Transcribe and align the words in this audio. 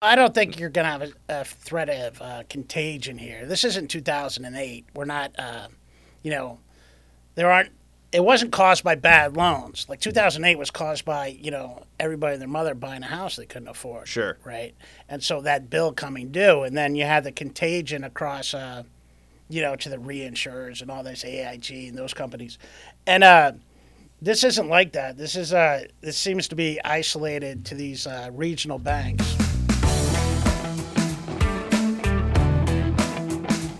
I 0.00 0.14
don't 0.14 0.32
think 0.32 0.60
you're 0.60 0.70
going 0.70 0.84
to 0.84 0.90
have 0.90 1.02
a, 1.02 1.40
a, 1.40 1.44
threat 1.44 1.88
of 1.88 2.22
uh, 2.22 2.42
contagion 2.48 3.18
here. 3.18 3.46
This 3.46 3.64
isn't 3.64 3.88
2008. 3.88 4.86
We're 4.94 5.04
not, 5.04 5.32
uh, 5.36 5.68
you 6.22 6.30
know, 6.30 6.60
there 7.34 7.50
aren't. 7.50 7.70
It 8.10 8.24
wasn't 8.24 8.52
caused 8.52 8.84
by 8.84 8.94
bad 8.94 9.36
loans. 9.36 9.86
Like 9.88 10.00
2008 10.00 10.56
was 10.56 10.70
caused 10.70 11.04
by 11.04 11.26
you 11.26 11.50
know 11.50 11.82
everybody 12.00 12.34
and 12.34 12.40
their 12.40 12.48
mother 12.48 12.74
buying 12.74 13.02
a 13.02 13.06
house 13.06 13.36
they 13.36 13.44
couldn't 13.44 13.68
afford. 13.68 14.08
Sure. 14.08 14.38
Right. 14.44 14.74
And 15.08 15.22
so 15.22 15.42
that 15.42 15.68
bill 15.68 15.92
coming 15.92 16.30
due, 16.30 16.62
and 16.62 16.76
then 16.76 16.94
you 16.94 17.04
had 17.04 17.24
the 17.24 17.32
contagion 17.32 18.04
across, 18.04 18.54
uh, 18.54 18.84
you 19.50 19.60
know, 19.60 19.76
to 19.76 19.90
the 19.90 19.98
reinsurers 19.98 20.80
and 20.80 20.90
all 20.90 21.02
this 21.02 21.22
AIG 21.22 21.88
and 21.88 21.98
those 21.98 22.14
companies, 22.14 22.56
and 23.06 23.22
uh, 23.24 23.52
this 24.22 24.42
isn't 24.42 24.68
like 24.68 24.92
that. 24.92 25.18
This 25.18 25.36
is 25.36 25.52
uh, 25.52 25.84
this 26.00 26.16
seems 26.16 26.48
to 26.48 26.54
be 26.54 26.80
isolated 26.84 27.66
to 27.66 27.74
these 27.74 28.06
uh, 28.06 28.30
regional 28.32 28.78
banks. 28.78 29.37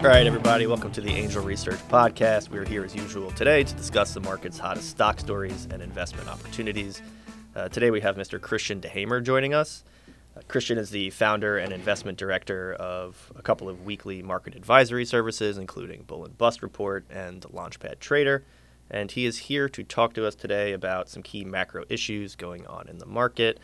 All 0.00 0.06
right, 0.06 0.28
everybody, 0.28 0.68
welcome 0.68 0.92
to 0.92 1.00
the 1.00 1.10
Angel 1.10 1.42
Research 1.42 1.80
Podcast. 1.88 2.50
We're 2.50 2.64
here 2.64 2.84
as 2.84 2.94
usual 2.94 3.32
today 3.32 3.64
to 3.64 3.74
discuss 3.74 4.14
the 4.14 4.20
market's 4.20 4.56
hottest 4.56 4.90
stock 4.90 5.18
stories 5.18 5.66
and 5.72 5.82
investment 5.82 6.28
opportunities. 6.28 7.02
Uh, 7.56 7.68
today 7.68 7.90
we 7.90 8.00
have 8.02 8.14
Mr. 8.14 8.40
Christian 8.40 8.80
DeHaemer 8.80 9.24
joining 9.24 9.54
us. 9.54 9.82
Uh, 10.36 10.42
Christian 10.46 10.78
is 10.78 10.90
the 10.90 11.10
founder 11.10 11.58
and 11.58 11.72
investment 11.72 12.16
director 12.16 12.74
of 12.74 13.32
a 13.34 13.42
couple 13.42 13.68
of 13.68 13.84
weekly 13.84 14.22
market 14.22 14.54
advisory 14.54 15.04
services, 15.04 15.58
including 15.58 16.02
Bull 16.02 16.24
and 16.24 16.38
Bust 16.38 16.62
Report 16.62 17.04
and 17.10 17.42
Launchpad 17.42 17.98
Trader. 17.98 18.44
And 18.88 19.10
he 19.10 19.26
is 19.26 19.36
here 19.36 19.68
to 19.70 19.82
talk 19.82 20.14
to 20.14 20.24
us 20.28 20.36
today 20.36 20.74
about 20.74 21.08
some 21.08 21.24
key 21.24 21.44
macro 21.44 21.82
issues 21.88 22.36
going 22.36 22.64
on 22.68 22.86
in 22.86 22.98
the 22.98 23.06
market. 23.06 23.58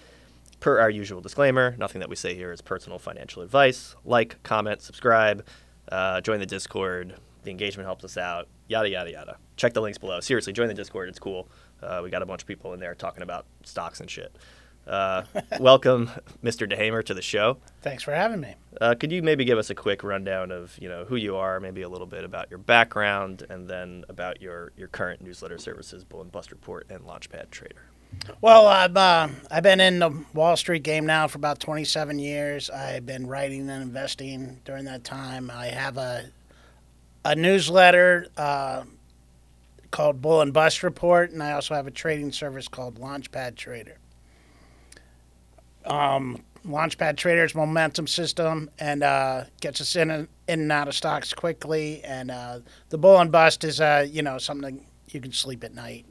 Per 0.59 0.81
our 0.81 0.91
usual 0.91 1.21
disclaimer, 1.21 1.77
nothing 1.79 2.01
that 2.01 2.09
we 2.09 2.17
say 2.17 2.35
here 2.35 2.51
is 2.51 2.61
personal 2.61 2.99
financial 2.99 3.41
advice. 3.43 3.95
Like, 4.05 4.43
comment, 4.43 4.83
subscribe 4.83 5.45
uh, 5.91 6.21
join 6.21 6.41
the 6.41 6.47
Discord. 6.47 7.15
The 7.43 7.51
engagement 7.51 7.87
helps 7.87 8.05
us 8.05 8.17
out. 8.17 8.49
Yada 8.69 8.89
yada 8.89 9.11
yada. 9.11 9.37
Check 9.57 9.75
the 9.75 9.83
links 9.83 9.99
below. 9.99 10.21
Seriously, 10.21 10.53
join 10.53 10.69
the 10.69 10.75
Discord. 10.75 11.09
It's 11.09 11.19
cool. 11.19 11.49
Uh, 11.83 12.01
we 12.03 12.11
got 12.11 12.23
a 12.23 12.27
bunch 12.27 12.43
of 12.43 12.49
people 12.49 12.73
in 12.73 12.81
there 12.81 12.95
talking 12.95 13.23
about 13.23 13.45
stocks 13.65 14.01
and 14.01 14.11
shit. 14.11 14.35
Uh, 14.87 15.23
welcome, 15.61 16.11
Mr. 16.43 16.71
DeHaemer, 16.71 17.05
to 17.05 17.15
the 17.15 17.23
show. 17.23 17.59
Thanks 17.83 18.03
for 18.03 18.13
having 18.13 18.41
me. 18.41 18.55
Uh, 18.81 18.95
could 18.95 19.13
you 19.13 19.23
maybe 19.23 19.45
give 19.45 19.59
us 19.59 19.71
a 19.71 19.75
quick 19.75 20.03
rundown 20.03 20.51
of 20.51 20.77
you 20.81 20.89
know 20.89 21.05
who 21.05 21.17
you 21.17 21.37
are, 21.37 21.61
maybe 21.61 21.83
a 21.83 21.89
little 21.89 22.07
bit 22.07 22.25
about 22.25 22.51
your 22.51 22.59
background, 22.59 23.45
and 23.49 23.69
then 23.69 24.05
about 24.09 24.41
your 24.41 24.73
your 24.77 24.89
current 24.89 25.21
newsletter 25.23 25.59
services, 25.59 26.05
Bull 26.05 26.23
and 26.23 26.33
Bust 26.33 26.51
Report 26.51 26.87
and 26.91 27.01
Launchpad 27.03 27.51
Trader? 27.51 27.87
Well, 28.41 28.67
I've 28.67 28.97
uh, 28.97 29.29
I've 29.51 29.63
been 29.63 29.81
in 29.81 29.99
the 29.99 30.11
Wall 30.35 30.57
Street 30.57 30.83
game 30.83 31.07
now 31.07 31.29
for 31.29 31.39
about 31.39 31.61
27 31.61 32.19
years. 32.19 32.71
I've 32.71 33.07
been 33.07 33.27
writing 33.27 33.69
and 33.71 33.83
investing 33.83 34.61
during 34.65 34.85
that 34.85 35.05
time. 35.05 35.51
I 35.51 35.67
have 35.67 35.97
a 35.97 36.27
a 37.25 37.35
newsletter 37.35 38.27
uh, 38.37 38.85
called 39.91 40.21
Bull 40.21 40.41
and 40.43 40.53
Bust 40.53 40.83
Report, 40.83 41.31
and 41.31 41.43
I 41.43 41.53
also 41.53 41.75
have 41.75 41.87
a 41.87 41.91
trading 41.91 42.33
service 42.33 42.69
called 42.69 43.01
Launchpad 43.01 43.57
Trader. 43.57 43.97
Um, 45.87 46.43
Launchpad 46.67 47.17
Trader's 47.17 47.55
momentum 47.55 48.07
system 48.07 48.71
and 48.79 49.03
uh, 49.03 49.45
gets 49.61 49.81
us 49.81 49.97
in 49.97 50.11
and, 50.11 50.29
in 50.49 50.61
and 50.61 50.73
out 50.73 50.89
of 50.89 50.95
stocks 50.95 51.33
quickly. 51.33 52.03
And 52.05 52.31
uh, 52.31 52.61
the 52.89 52.99
Bull 52.99 53.19
and 53.19 53.31
Bust 53.31 53.65
is, 53.65 53.81
uh, 53.81 54.07
you 54.11 54.23
know, 54.23 54.39
something 54.39 54.87
you 55.09 55.21
can 55.21 55.33
sleep 55.33 55.63
at 55.63 55.75
night 55.75 56.07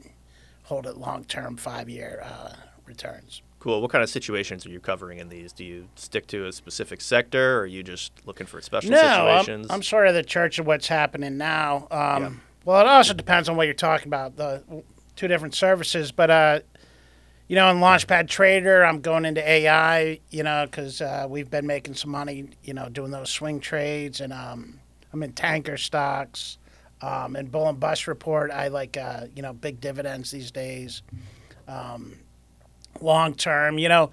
hold 0.63 0.87
it 0.87 0.97
long 0.97 1.23
term, 1.25 1.57
five 1.57 1.89
year 1.89 2.23
uh, 2.23 2.53
returns. 2.85 3.41
Cool. 3.59 3.81
What 3.81 3.91
kind 3.91 4.03
of 4.03 4.09
situations 4.09 4.65
are 4.65 4.69
you 4.69 4.81
covering 4.81 5.19
in 5.19 5.29
these? 5.29 5.53
Do 5.53 5.63
you 5.63 5.87
stick 5.95 6.27
to 6.27 6.47
a 6.47 6.51
specific 6.51 6.99
sector, 6.99 7.59
or 7.59 7.61
are 7.61 7.65
you 7.65 7.81
just 7.81 8.11
looking 8.25 8.45
for 8.45 8.61
special 8.61 8.91
no, 8.91 8.97
situations? 8.97 9.67
I'm, 9.69 9.75
I'm 9.75 9.83
sort 9.83 10.07
of 10.07 10.15
the 10.15 10.23
church 10.23 10.59
of 10.59 10.67
what's 10.67 10.89
happening 10.89 11.37
now. 11.37 11.87
Um, 11.89 12.23
yeah. 12.23 12.31
Well, 12.65 12.81
it 12.81 12.87
also 12.87 13.13
depends 13.13 13.47
on 13.47 13.55
what 13.55 13.63
you're 13.63 13.73
talking 13.73 14.07
about. 14.07 14.35
The 14.35 14.63
two 15.15 15.29
different 15.29 15.55
services, 15.55 16.11
but 16.11 16.29
uh, 16.29 16.59
you 17.47 17.55
know, 17.55 17.69
in 17.71 17.77
Launchpad 17.77 18.27
Trader, 18.27 18.83
I'm 18.83 18.99
going 18.99 19.23
into 19.23 19.47
AI. 19.47 20.19
You 20.29 20.43
know, 20.43 20.65
because 20.69 20.99
uh, 20.99 21.27
we've 21.29 21.49
been 21.49 21.65
making 21.65 21.93
some 21.93 22.11
money. 22.11 22.49
You 22.63 22.73
know, 22.73 22.89
doing 22.89 23.11
those 23.11 23.29
swing 23.29 23.61
trades, 23.61 24.19
and 24.19 24.33
um, 24.33 24.81
I'm 25.13 25.23
in 25.23 25.31
tanker 25.31 25.77
stocks. 25.77 26.57
Um, 27.03 27.35
and 27.35 27.51
Bull 27.51 27.67
and 27.67 27.79
Bust 27.79 28.07
report, 28.07 28.49
I 28.49 28.69
like 28.69 28.95
uh, 28.95 29.25
you 29.35 29.41
know 29.41 29.51
big 29.51 29.81
dividends 29.81 30.31
these 30.31 30.51
days, 30.51 31.01
um, 31.67 32.17
long 33.01 33.35
term. 33.35 33.77
You 33.77 33.89
know, 33.89 34.11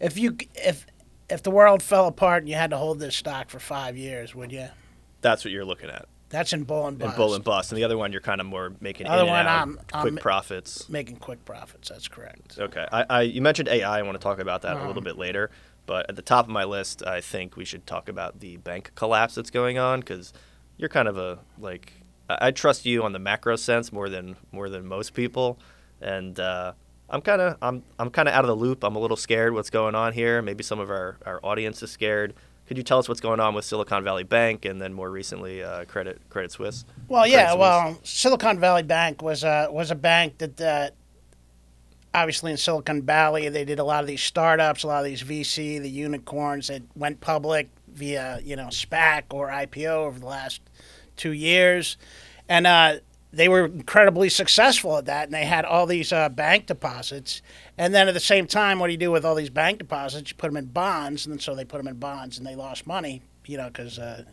if 0.00 0.18
you 0.18 0.36
if 0.56 0.84
if 1.30 1.44
the 1.44 1.52
world 1.52 1.80
fell 1.80 2.08
apart 2.08 2.42
and 2.42 2.48
you 2.48 2.56
had 2.56 2.70
to 2.70 2.76
hold 2.76 2.98
this 2.98 3.14
stock 3.14 3.50
for 3.50 3.60
five 3.60 3.96
years, 3.96 4.34
would 4.34 4.50
you? 4.50 4.66
That's 5.20 5.44
what 5.44 5.52
you're 5.52 5.64
looking 5.64 5.90
at. 5.90 6.06
That's 6.28 6.52
in 6.52 6.64
Bull 6.64 6.88
and 6.88 6.98
Bust. 6.98 7.12
In 7.12 7.16
Bull 7.16 7.34
and 7.34 7.44
Bust, 7.44 7.70
and 7.70 7.78
the 7.78 7.84
other 7.84 7.96
one 7.96 8.10
you're 8.10 8.20
kind 8.20 8.40
of 8.40 8.48
more 8.48 8.72
making 8.80 9.06
other 9.06 9.24
one 9.24 9.46
I'm, 9.46 9.74
quick 9.74 9.86
I'm 9.92 10.16
profits. 10.16 10.88
Making 10.88 11.18
quick 11.18 11.44
profits. 11.44 11.88
That's 11.90 12.08
correct. 12.08 12.58
Okay, 12.58 12.84
I, 12.90 13.06
I 13.08 13.22
you 13.22 13.42
mentioned 13.42 13.68
AI. 13.68 14.00
I 14.00 14.02
want 14.02 14.20
to 14.20 14.22
talk 14.22 14.40
about 14.40 14.62
that 14.62 14.76
um, 14.76 14.82
a 14.82 14.86
little 14.88 15.02
bit 15.02 15.16
later. 15.16 15.52
But 15.86 16.08
at 16.08 16.16
the 16.16 16.22
top 16.22 16.46
of 16.46 16.50
my 16.50 16.64
list, 16.64 17.06
I 17.06 17.20
think 17.20 17.56
we 17.56 17.64
should 17.64 17.86
talk 17.86 18.08
about 18.08 18.40
the 18.40 18.56
bank 18.56 18.90
collapse 18.96 19.36
that's 19.36 19.50
going 19.50 19.78
on 19.78 20.00
because 20.00 20.32
you're 20.78 20.88
kind 20.88 21.06
of 21.06 21.16
a 21.16 21.38
like 21.60 21.92
I 22.28 22.50
trust 22.50 22.86
you 22.86 23.02
on 23.02 23.12
the 23.12 23.18
macro 23.18 23.56
sense 23.56 23.92
more 23.92 24.08
than 24.08 24.36
more 24.50 24.68
than 24.68 24.86
most 24.86 25.12
people, 25.14 25.58
and 26.00 26.38
uh, 26.40 26.72
I'm 27.10 27.20
kind 27.20 27.40
of 27.40 27.56
I'm 27.60 27.82
I'm 27.98 28.10
kind 28.10 28.28
of 28.28 28.34
out 28.34 28.44
of 28.44 28.48
the 28.48 28.56
loop. 28.56 28.82
I'm 28.82 28.96
a 28.96 28.98
little 28.98 29.16
scared 29.16 29.52
what's 29.52 29.70
going 29.70 29.94
on 29.94 30.12
here. 30.12 30.40
Maybe 30.40 30.62
some 30.62 30.80
of 30.80 30.90
our, 30.90 31.16
our 31.26 31.40
audience 31.42 31.82
is 31.82 31.90
scared. 31.90 32.34
Could 32.66 32.78
you 32.78 32.82
tell 32.82 32.98
us 32.98 33.08
what's 33.08 33.20
going 33.20 33.40
on 33.40 33.54
with 33.54 33.66
Silicon 33.66 34.02
Valley 34.04 34.22
Bank 34.22 34.64
and 34.64 34.80
then 34.80 34.94
more 34.94 35.10
recently 35.10 35.62
uh, 35.62 35.84
Credit 35.84 36.18
Credit 36.30 36.50
Suisse? 36.50 36.86
Well, 37.08 37.26
yeah, 37.26 37.50
Suisse? 37.50 37.58
well, 37.60 38.00
Silicon 38.04 38.58
Valley 38.58 38.82
Bank 38.82 39.20
was 39.20 39.44
a 39.44 39.68
was 39.70 39.90
a 39.90 39.94
bank 39.94 40.38
that 40.38 40.60
uh, 40.60 40.90
obviously 42.14 42.52
in 42.52 42.56
Silicon 42.56 43.02
Valley 43.02 43.50
they 43.50 43.66
did 43.66 43.78
a 43.78 43.84
lot 43.84 44.02
of 44.02 44.06
these 44.06 44.22
startups, 44.22 44.82
a 44.82 44.86
lot 44.86 45.00
of 45.00 45.04
these 45.04 45.22
VC, 45.22 45.80
the 45.80 45.90
unicorns 45.90 46.68
that 46.68 46.82
went 46.96 47.20
public 47.20 47.68
via 47.88 48.40
you 48.42 48.56
know 48.56 48.68
SPAC 48.68 49.24
or 49.30 49.48
IPO 49.48 50.06
over 50.06 50.18
the 50.18 50.26
last 50.26 50.62
two 51.16 51.32
years, 51.32 51.96
and 52.48 52.66
uh, 52.66 52.96
they 53.32 53.48
were 53.48 53.64
incredibly 53.66 54.28
successful 54.28 54.96
at 54.96 55.06
that. 55.06 55.24
And 55.24 55.34
they 55.34 55.44
had 55.44 55.64
all 55.64 55.86
these 55.86 56.12
uh, 56.12 56.28
bank 56.28 56.66
deposits, 56.66 57.42
and 57.76 57.94
then 57.94 58.08
at 58.08 58.14
the 58.14 58.20
same 58.20 58.46
time, 58.46 58.78
what 58.78 58.86
do 58.88 58.92
you 58.92 58.98
do 58.98 59.10
with 59.10 59.24
all 59.24 59.34
these 59.34 59.50
bank 59.50 59.78
deposits? 59.78 60.30
You 60.30 60.36
put 60.36 60.48
them 60.48 60.56
in 60.56 60.66
bonds, 60.66 61.26
and 61.26 61.32
then 61.32 61.40
so 61.40 61.54
they 61.54 61.64
put 61.64 61.78
them 61.78 61.88
in 61.88 61.96
bonds, 61.96 62.38
and 62.38 62.46
they 62.46 62.54
lost 62.54 62.86
money, 62.86 63.22
you 63.46 63.56
know, 63.56 63.66
because 63.66 63.98
uh, 63.98 64.24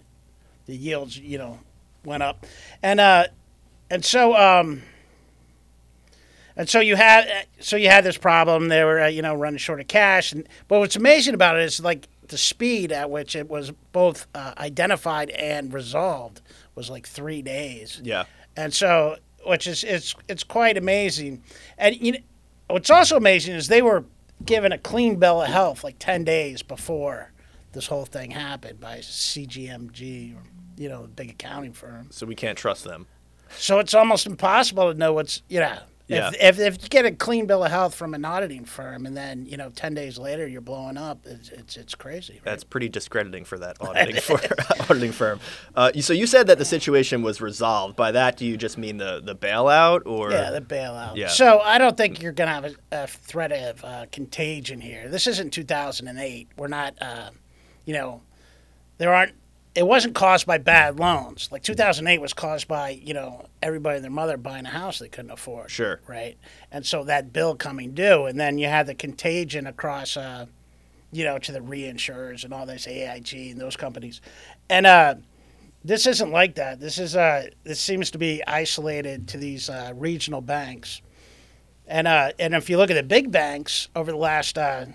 the 0.65 0.75
yields, 0.75 1.17
you 1.17 1.37
know, 1.37 1.59
went 2.05 2.23
up, 2.23 2.45
and 2.83 2.99
uh, 2.99 3.25
and 3.89 4.03
so. 4.03 4.35
Um, 4.35 4.83
and 6.55 6.69
so 6.69 6.79
you 6.79 6.95
had 6.97 7.47
so 7.59 7.77
you 7.77 7.87
had 7.87 8.03
this 8.03 8.17
problem. 8.17 8.67
They 8.67 8.83
were 8.83 9.01
uh, 9.01 9.07
you 9.07 9.21
know 9.21 9.33
running 9.33 9.57
short 9.57 9.79
of 9.79 9.87
cash, 9.87 10.31
and 10.31 10.47
but 10.67 10.79
what's 10.79 10.95
amazing 10.95 11.33
about 11.33 11.57
it 11.57 11.63
is 11.63 11.79
like 11.79 12.07
the 12.27 12.37
speed 12.37 12.91
at 12.91 13.09
which 13.09 13.35
it 13.35 13.49
was 13.49 13.71
both 13.91 14.27
uh, 14.35 14.53
identified 14.57 15.29
and 15.31 15.73
resolved 15.73 16.41
was 16.75 16.89
like 16.89 17.07
three 17.07 17.41
days. 17.41 18.01
Yeah. 18.03 18.25
And 18.55 18.73
so, 18.73 19.17
which 19.45 19.67
is 19.67 19.83
it's 19.83 20.15
it's 20.27 20.43
quite 20.43 20.77
amazing. 20.77 21.43
And 21.77 21.95
you 21.95 22.13
know, 22.13 22.19
what's 22.69 22.89
also 22.89 23.17
amazing 23.17 23.55
is 23.55 23.67
they 23.67 23.81
were 23.81 24.05
given 24.45 24.71
a 24.71 24.77
clean 24.77 25.17
bill 25.17 25.41
of 25.41 25.49
health 25.49 25.83
like 25.83 25.97
ten 25.99 26.23
days 26.23 26.63
before 26.63 27.31
this 27.73 27.87
whole 27.87 28.05
thing 28.05 28.31
happened 28.31 28.79
by 28.79 28.97
KPMG, 28.97 30.35
or, 30.35 30.43
you 30.77 30.89
know, 30.89 31.07
big 31.15 31.29
accounting 31.29 31.71
firm. 31.73 32.07
So 32.11 32.25
we 32.25 32.35
can't 32.35 32.57
trust 32.57 32.83
them. 32.83 33.07
So 33.57 33.79
it's 33.79 33.93
almost 33.93 34.25
impossible 34.25 34.91
to 34.91 34.97
know 34.97 35.13
what's 35.13 35.41
you 35.49 35.59
know 35.59 35.77
yeah. 36.11 36.29
If, 36.29 36.59
if, 36.59 36.59
if, 36.59 36.83
you 36.83 36.89
get 36.89 37.05
a 37.05 37.11
clean 37.11 37.45
bill 37.45 37.63
of 37.63 37.71
health 37.71 37.95
from 37.95 38.13
an 38.13 38.25
auditing 38.25 38.65
firm 38.65 39.05
and 39.05 39.15
then 39.15 39.45
you 39.45 39.57
know 39.57 39.69
ten 39.69 39.93
days 39.93 40.17
later 40.17 40.47
you're 40.47 40.61
blowing 40.61 40.97
up, 40.97 41.25
it's 41.25 41.49
it's, 41.49 41.77
it's 41.77 41.95
crazy. 41.95 42.33
Right? 42.33 42.45
That's 42.45 42.63
pretty 42.63 42.89
discrediting 42.89 43.45
for 43.45 43.57
that 43.59 43.77
auditing, 43.81 44.21
for, 44.21 44.39
auditing 44.81 45.11
firm. 45.11 45.39
Uh, 45.75 45.91
so 45.99 46.13
you 46.13 46.27
said 46.27 46.47
that 46.47 46.57
the 46.57 46.65
situation 46.65 47.21
was 47.21 47.41
resolved. 47.41 47.95
By 47.95 48.11
that, 48.11 48.37
do 48.37 48.45
you 48.45 48.57
just 48.57 48.77
mean 48.77 48.97
the 48.97 49.21
the 49.23 49.35
bailout 49.35 50.01
or? 50.05 50.31
Yeah, 50.31 50.51
the 50.51 50.61
bailout. 50.61 51.15
Yeah. 51.15 51.27
So 51.29 51.59
I 51.59 51.77
don't 51.77 51.97
think 51.97 52.21
you're 52.21 52.31
going 52.31 52.47
to 52.47 52.53
have 52.53 52.65
a, 52.65 53.03
a, 53.03 53.07
threat 53.07 53.51
of 53.51 53.83
uh, 53.83 54.05
contagion 54.11 54.81
here. 54.81 55.09
This 55.09 55.27
isn't 55.27 55.51
2008. 55.51 56.49
We're 56.57 56.67
not, 56.67 56.95
uh, 57.01 57.29
you 57.85 57.93
know, 57.93 58.21
there 58.97 59.13
aren't 59.13 59.33
it 59.73 59.87
wasn't 59.87 60.15
caused 60.15 60.45
by 60.45 60.57
bad 60.57 60.99
loans. 60.99 61.47
Like 61.51 61.63
2008 61.63 62.19
was 62.19 62.33
caused 62.33 62.67
by 62.67 62.89
you 62.89 63.13
know 63.13 63.45
everybody 63.61 63.97
and 63.97 64.03
their 64.03 64.11
mother 64.11 64.37
buying 64.37 64.65
a 64.65 64.69
house 64.69 64.99
they 64.99 65.07
couldn't 65.07 65.31
afford. 65.31 65.71
Sure. 65.71 65.99
Right. 66.07 66.37
And 66.71 66.85
so 66.85 67.03
that 67.05 67.31
bill 67.31 67.55
coming 67.55 67.93
due, 67.93 68.25
and 68.25 68.39
then 68.39 68.57
you 68.57 68.67
had 68.67 68.87
the 68.87 68.95
contagion 68.95 69.67
across, 69.67 70.17
uh, 70.17 70.47
you 71.11 71.23
know, 71.23 71.37
to 71.39 71.51
the 71.51 71.59
reinsurers 71.59 72.43
and 72.43 72.53
all 72.53 72.65
this 72.65 72.87
AIG 72.87 73.51
and 73.51 73.61
those 73.61 73.77
companies, 73.77 74.21
and 74.69 74.85
uh, 74.85 75.15
this 75.83 76.05
isn't 76.05 76.31
like 76.31 76.55
that. 76.55 76.79
This 76.79 76.97
is 76.97 77.15
uh, 77.15 77.47
this 77.63 77.79
seems 77.79 78.11
to 78.11 78.17
be 78.17 78.43
isolated 78.45 79.27
to 79.29 79.37
these 79.37 79.69
uh, 79.69 79.93
regional 79.95 80.41
banks, 80.41 81.01
and 81.87 82.07
uh, 82.07 82.31
and 82.39 82.53
if 82.53 82.69
you 82.69 82.77
look 82.77 82.91
at 82.91 82.95
the 82.95 83.03
big 83.03 83.31
banks 83.31 83.87
over 83.95 84.11
the 84.11 84.17
last 84.17 84.57
uh, 84.57 84.85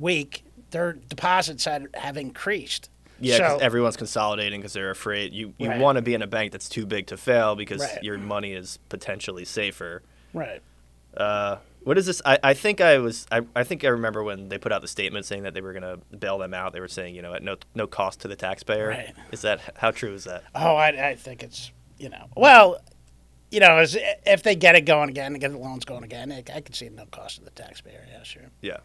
week, 0.00 0.44
their 0.70 0.94
deposits 0.94 1.64
had, 1.64 1.86
have 1.94 2.16
increased. 2.16 2.90
Yeah, 3.22 3.38
because 3.38 3.60
So- 3.60 3.64
everyone's 3.64 3.96
consolidating 3.96 4.60
because 4.60 4.72
they're 4.72 4.90
afraid. 4.90 5.32
You 5.32 5.54
you 5.58 5.68
Right. 5.68 5.80
want 5.80 5.96
to 5.96 6.02
be 6.02 6.14
in 6.14 6.22
a 6.22 6.26
bank 6.26 6.52
that's 6.52 6.68
too 6.68 6.86
big 6.86 7.06
to 7.08 7.16
fail 7.16 7.54
because 7.56 7.80
Right. 7.80 8.02
your 8.02 8.18
money 8.18 8.52
is 8.52 8.78
potentially 8.88 9.44
safer. 9.44 10.02
Right. 10.34 10.60
Uh, 11.16 11.56
what 11.84 11.98
is 11.98 12.06
this? 12.06 12.22
I, 12.24 12.38
I 12.42 12.54
think 12.54 12.80
I 12.80 12.98
was 12.98 13.26
I, 13.30 13.42
I 13.56 13.64
think 13.64 13.84
I 13.84 13.88
remember 13.88 14.22
when 14.22 14.48
they 14.48 14.58
put 14.58 14.72
out 14.72 14.80
the 14.82 14.88
statement 14.88 15.26
saying 15.26 15.42
that 15.42 15.52
they 15.54 15.60
were 15.60 15.72
gonna 15.72 15.98
bail 16.18 16.38
them 16.38 16.54
out. 16.54 16.72
They 16.72 16.80
were 16.80 16.88
saying 16.88 17.14
you 17.14 17.22
know 17.22 17.34
at 17.34 17.42
no 17.42 17.56
no 17.74 17.86
cost 17.86 18.20
to 18.20 18.28
the 18.28 18.36
taxpayer. 18.36 18.88
Right. 18.88 19.14
Is 19.30 19.42
that 19.42 19.60
how 19.76 19.90
true 19.90 20.14
is 20.14 20.24
that? 20.24 20.44
Oh, 20.54 20.76
I, 20.76 21.10
I 21.10 21.14
think 21.16 21.42
it's 21.42 21.70
you 21.98 22.08
know 22.08 22.28
well, 22.36 22.80
you 23.50 23.60
know, 23.60 23.76
as, 23.76 23.98
if 24.24 24.42
they 24.42 24.54
get 24.54 24.74
it 24.76 24.86
going 24.86 25.10
again, 25.10 25.34
get 25.34 25.50
the 25.52 25.58
loans 25.58 25.84
going 25.84 26.04
again, 26.04 26.32
I, 26.32 26.42
I 26.54 26.60
could 26.62 26.74
see 26.74 26.88
no 26.88 27.04
cost 27.06 27.36
to 27.36 27.44
the 27.44 27.50
taxpayer. 27.50 28.06
Yeah, 28.10 28.22
sure. 28.22 28.44
Yeah, 28.62 28.78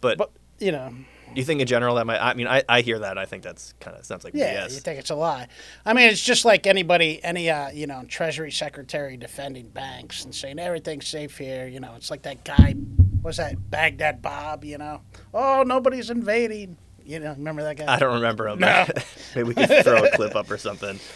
but, 0.00 0.16
But 0.16 0.30
you 0.58 0.72
know, 0.72 0.92
you 1.34 1.44
think 1.44 1.60
in 1.60 1.66
general 1.66 1.96
that 1.96 2.06
might? 2.06 2.18
I 2.18 2.34
mean, 2.34 2.46
I, 2.46 2.62
I 2.68 2.80
hear 2.80 3.00
that. 3.00 3.18
I 3.18 3.26
think 3.26 3.42
that's 3.42 3.74
kind 3.80 3.96
of 3.96 4.04
sounds 4.04 4.24
like 4.24 4.34
yeah, 4.34 4.66
BS. 4.66 4.74
you 4.74 4.80
think 4.80 4.98
it's 4.98 5.10
a 5.10 5.14
lie. 5.14 5.48
I 5.84 5.92
mean, 5.92 6.08
it's 6.08 6.22
just 6.22 6.44
like 6.44 6.66
anybody, 6.66 7.22
any 7.22 7.50
uh, 7.50 7.70
you 7.70 7.86
know, 7.86 8.04
Treasury 8.08 8.50
Secretary 8.50 9.16
defending 9.16 9.68
banks 9.68 10.24
and 10.24 10.34
saying 10.34 10.58
everything's 10.58 11.06
safe 11.06 11.36
here. 11.36 11.66
You 11.66 11.80
know, 11.80 11.92
it's 11.96 12.10
like 12.10 12.22
that 12.22 12.44
guy. 12.44 12.74
Was 13.22 13.38
that 13.38 13.70
Baghdad 13.70 14.22
Bob? 14.22 14.64
You 14.64 14.78
know, 14.78 15.02
oh, 15.34 15.64
nobody's 15.66 16.10
invading. 16.10 16.78
You 17.06 17.20
know, 17.20 17.30
remember 17.30 17.62
that 17.62 17.76
guy? 17.76 17.92
I 17.92 17.98
don't 17.98 18.14
remember. 18.14 18.48
him. 18.48 18.58
No. 18.58 18.86
Maybe 19.34 19.48
we 19.48 19.54
could 19.54 19.84
throw 19.84 20.04
a 20.04 20.10
clip 20.10 20.34
up 20.34 20.50
or 20.50 20.58
something. 20.58 20.98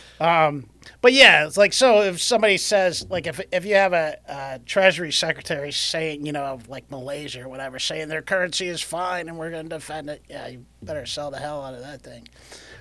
But 1.02 1.14
yeah, 1.14 1.46
it's 1.46 1.56
like 1.56 1.72
so. 1.72 2.02
If 2.02 2.20
somebody 2.20 2.58
says 2.58 3.06
like 3.08 3.26
if 3.26 3.40
if 3.52 3.64
you 3.64 3.74
have 3.76 3.94
a, 3.94 4.18
uh 4.28 4.58
Treasury 4.66 5.12
Secretary 5.12 5.72
saying 5.72 6.26
you 6.26 6.32
know 6.32 6.44
of 6.44 6.68
like 6.68 6.90
Malaysia 6.90 7.42
or 7.42 7.48
whatever 7.48 7.78
saying 7.78 8.08
their 8.08 8.20
currency 8.20 8.66
is 8.68 8.82
fine 8.82 9.28
and 9.28 9.38
we're 9.38 9.50
going 9.50 9.68
to 9.68 9.76
defend 9.76 10.10
it, 10.10 10.22
yeah, 10.28 10.46
you 10.48 10.66
better 10.82 11.06
sell 11.06 11.30
the 11.30 11.38
hell 11.38 11.62
out 11.62 11.72
of 11.72 11.80
that 11.80 12.02
thing. 12.02 12.28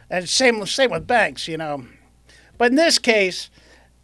And 0.10 0.28
same 0.28 0.66
same 0.66 0.92
with 0.92 1.08
banks, 1.08 1.48
you 1.48 1.56
know. 1.58 1.86
But 2.58 2.72
in 2.72 2.76
this 2.76 3.00
case, 3.00 3.50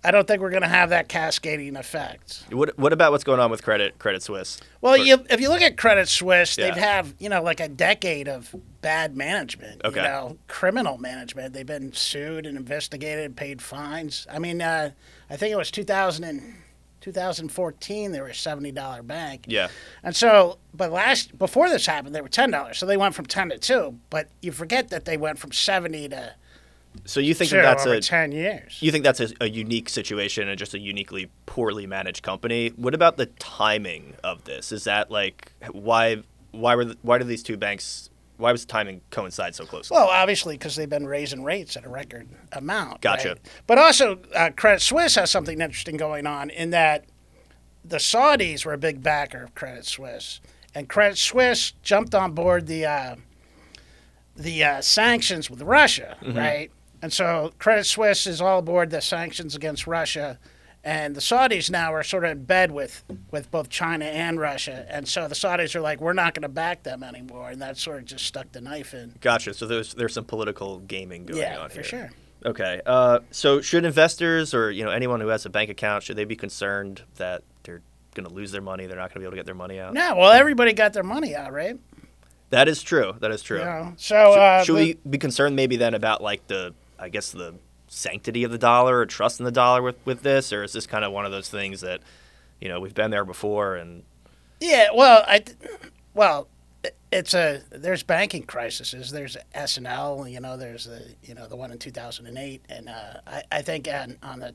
I 0.05 0.11
don't 0.11 0.27
think 0.27 0.41
we're 0.41 0.51
going 0.51 0.61
to 0.61 0.67
have 0.67 0.89
that 0.91 1.09
cascading 1.09 1.75
effect. 1.75 2.43
What 2.51 2.77
What 2.77 2.93
about 2.93 3.11
what's 3.11 3.23
going 3.23 3.39
on 3.39 3.49
with 3.51 3.63
Credit 3.63 3.97
Credit 3.99 4.21
Suisse? 4.21 4.59
Well, 4.81 4.93
Or- 4.93 4.97
you, 4.97 5.25
if 5.29 5.41
you 5.41 5.49
look 5.49 5.61
at 5.61 5.77
Credit 5.77 6.07
Suisse, 6.07 6.55
they've 6.55 6.75
Yeah. 6.75 6.79
have 6.95 7.13
you 7.19 7.29
know 7.29 7.41
like 7.41 7.59
a 7.59 7.67
decade 7.67 8.27
of 8.27 8.55
bad 8.81 9.17
management. 9.17 9.81
Okay. 9.83 10.01
You 10.01 10.07
know, 10.07 10.37
criminal 10.47 10.97
management. 10.99 11.53
They've 11.53 11.65
been 11.65 11.91
sued 11.93 12.45
and 12.45 12.55
investigated, 12.55 13.25
and 13.25 13.35
paid 13.35 13.61
fines. 13.61 14.27
I 14.31 14.37
mean, 14.39 14.61
uh, 14.61 14.91
I 15.29 15.35
think 15.37 15.51
it 15.51 15.57
was 15.57 15.71
2000 15.71 16.23
and, 16.23 16.53
2014. 17.01 18.11
They 18.11 18.19
were 18.21 18.27
a 18.27 18.35
seventy 18.35 18.71
dollar 18.71 19.03
bank. 19.03 19.45
Yeah. 19.47 19.67
And 20.03 20.15
so, 20.15 20.57
but 20.73 20.91
last 20.91 21.37
before 21.37 21.69
this 21.69 21.85
happened, 21.85 22.15
they 22.15 22.21
were 22.21 22.27
ten 22.29 22.49
dollars. 22.51 22.77
So 22.79 22.85
they 22.85 22.97
went 22.97 23.13
from 23.15 23.25
ten 23.27 23.49
to 23.49 23.57
two. 23.59 23.99
But 24.09 24.29
you 24.41 24.51
forget 24.51 24.89
that 24.89 25.05
they 25.05 25.17
went 25.17 25.37
from 25.39 25.51
seventy 25.51 26.09
to 26.09 26.33
So 27.05 27.19
you 27.19 27.33
think 27.33 27.49
two 27.51 27.57
that 27.57 27.77
that's 27.77 27.85
a 27.85 27.99
ten 28.01 28.31
years. 28.31 28.77
you 28.81 28.91
think 28.91 29.03
that's 29.03 29.19
a, 29.19 29.29
a 29.41 29.49
unique 29.49 29.89
situation 29.89 30.47
and 30.47 30.57
just 30.57 30.73
a 30.73 30.79
uniquely 30.79 31.29
poorly 31.45 31.85
managed 31.85 32.23
company? 32.23 32.69
What 32.75 32.93
about 32.93 33.17
the 33.17 33.25
timing 33.27 34.15
of 34.23 34.45
this? 34.45 34.71
Is 34.71 34.85
that 34.85 35.11
like 35.11 35.51
why 35.71 36.23
why 36.51 36.75
were 36.75 36.85
the, 36.85 36.97
why 37.01 37.17
did 37.17 37.27
these 37.27 37.43
two 37.43 37.57
banks 37.57 38.09
why 38.37 38.51
was 38.51 38.65
the 38.65 38.71
timing 38.71 39.01
coincide 39.11 39.55
so 39.55 39.65
closely? 39.65 39.95
Well, 39.95 40.07
obviously, 40.09 40.55
because 40.55 40.75
they've 40.75 40.89
been 40.89 41.07
raising 41.07 41.43
rates 41.43 41.77
at 41.77 41.85
a 41.85 41.89
record 41.89 42.27
amount. 42.51 42.99
Gotcha. 43.01 43.29
right? 43.29 43.37
But 43.65 43.77
also, 43.77 44.19
uh, 44.35 44.49
Credit 44.57 44.81
Suisse 44.81 45.15
has 45.15 45.31
something 45.31 45.61
interesting 45.61 45.95
going 45.95 46.27
on 46.27 46.49
in 46.49 46.71
that 46.71 47.05
the 47.85 47.95
Saudis 47.97 48.65
were 48.65 48.73
a 48.73 48.77
big 48.77 49.01
backer 49.01 49.43
of 49.43 49.55
Credit 49.55 49.85
Suisse, 49.85 50.41
and 50.73 50.89
Credit 50.89 51.17
Suisse 51.17 51.71
jumped 51.81 52.13
on 52.13 52.33
board 52.33 52.67
the 52.67 52.85
uh, 52.85 53.15
the 54.35 54.63
uh, 54.63 54.81
sanctions 54.81 55.49
with 55.49 55.61
Russia, 55.61 56.17
Mm-hmm. 56.21 56.37
right? 56.37 56.71
And 57.05 57.13
so 57.13 57.53
Credit 57.59 57.83
Suisse 57.83 58.25
is 58.25 58.41
all 58.41 58.57
aboard 58.57 58.89
the 58.89 58.99
sanctions 58.99 59.55
against 59.55 59.85
Russia. 59.85 60.39
And 60.83 61.15
the 61.15 61.21
Saudis 61.21 61.69
now 61.69 61.93
are 61.93 62.01
sort 62.01 62.25
of 62.25 62.31
in 62.31 62.45
bed 62.45 62.71
with, 62.71 63.03
with 63.29 63.51
both 63.51 63.69
China 63.69 64.05
and 64.05 64.39
Russia. 64.39 64.87
And 64.89 65.07
so 65.07 65.27
the 65.27 65.35
Saudis 65.35 65.75
are 65.75 65.81
like, 65.81 66.01
we're 66.01 66.13
not 66.13 66.33
going 66.33 66.41
to 66.41 66.49
back 66.49 66.81
them 66.81 67.03
anymore. 67.03 67.51
And 67.51 67.61
that 67.61 67.77
sort 67.77 67.99
of 67.99 68.05
just 68.05 68.25
stuck 68.25 68.51
the 68.53 68.59
knife 68.59 68.95
in. 68.95 69.13
Gotcha. 69.21 69.53
So 69.53 69.67
there's 69.67 69.93
there's 69.93 70.15
some 70.15 70.25
political 70.25 70.79
gaming 70.79 71.27
going 71.27 71.41
yeah, 71.41 71.59
on 71.59 71.69
for 71.69 71.83
sure. 71.83 72.09
Okay. 72.43 72.81
Uh, 72.87 73.19
so 73.29 73.61
should 73.61 73.85
investors 73.85 74.55
or 74.55 74.71
you 74.71 74.83
know 74.83 74.89
anyone 74.89 75.21
who 75.21 75.27
has 75.27 75.45
a 75.45 75.51
bank 75.51 75.69
account 75.69 76.01
should 76.01 76.15
they 76.15 76.25
be 76.25 76.35
concerned 76.35 77.03
that 77.17 77.43
they're 77.61 77.83
going 78.15 78.27
to 78.27 78.33
lose 78.33 78.51
their 78.51 78.61
money? 78.61 78.87
They're 78.87 78.97
not 78.97 79.13
going 79.13 79.13
to 79.13 79.19
be 79.19 79.25
able 79.25 79.33
to 79.33 79.37
get 79.37 79.45
their 79.45 79.53
money 79.53 79.79
out. 79.79 79.93
No, 79.93 80.15
well, 80.15 80.31
everybody 80.31 80.73
got 80.73 80.93
their 80.93 81.03
money 81.03 81.35
out, 81.35 81.53
right? 81.53 81.77
That 82.49 82.67
is 82.67 82.81
true. 82.81 83.13
That 83.19 83.29
is 83.29 83.43
true. 83.43 83.59
You 83.59 83.65
know? 83.65 83.93
So, 83.97 84.15
Should, 84.15 84.39
uh, 84.39 84.63
should 84.63 84.75
the- 84.75 84.95
we 85.03 85.09
be 85.11 85.17
concerned 85.19 85.55
maybe 85.55 85.77
then 85.77 85.93
about 85.93 86.23
like 86.23 86.47
the 86.47 86.73
I 86.99 87.09
guess 87.09 87.31
the 87.31 87.55
sanctity 87.87 88.43
of 88.43 88.51
the 88.51 88.57
dollar 88.57 88.99
or 88.99 89.05
trust 89.05 89.39
in 89.39 89.45
the 89.45 89.51
dollar 89.51 89.81
with 89.81 89.97
with 90.05 90.21
this, 90.23 90.51
or 90.53 90.63
is 90.63 90.73
this 90.73 90.87
kind 90.87 91.03
of 91.05 91.11
one 91.11 91.25
of 91.25 91.31
those 91.31 91.49
things 91.49 91.81
that 91.81 92.01
you 92.59 92.67
know 92.69 92.79
we've 92.79 92.93
been 92.95 93.11
there 93.11 93.25
before 93.25 93.75
and 93.75 94.03
Yeah, 94.59 94.87
well, 94.93 95.23
I, 95.27 95.43
well, 96.13 96.47
it's 97.11 97.33
a 97.33 97.61
there's 97.71 98.03
banking 98.03 98.43
crises. 98.43 99.11
There's 99.11 99.37
S&L, 99.53 100.27
you 100.27 100.39
know, 100.39 100.55
there's 100.57 100.85
the 100.85 101.15
you 101.23 101.33
know 101.35 101.47
the 101.47 101.55
one 101.55 101.71
in 101.71 101.77
2008, 101.77 102.61
and 102.69 102.89
uh, 102.89 102.93
I 103.27 103.43
I 103.51 103.61
think 103.61 103.87
on, 103.87 104.17
on 104.23 104.39
the 104.39 104.53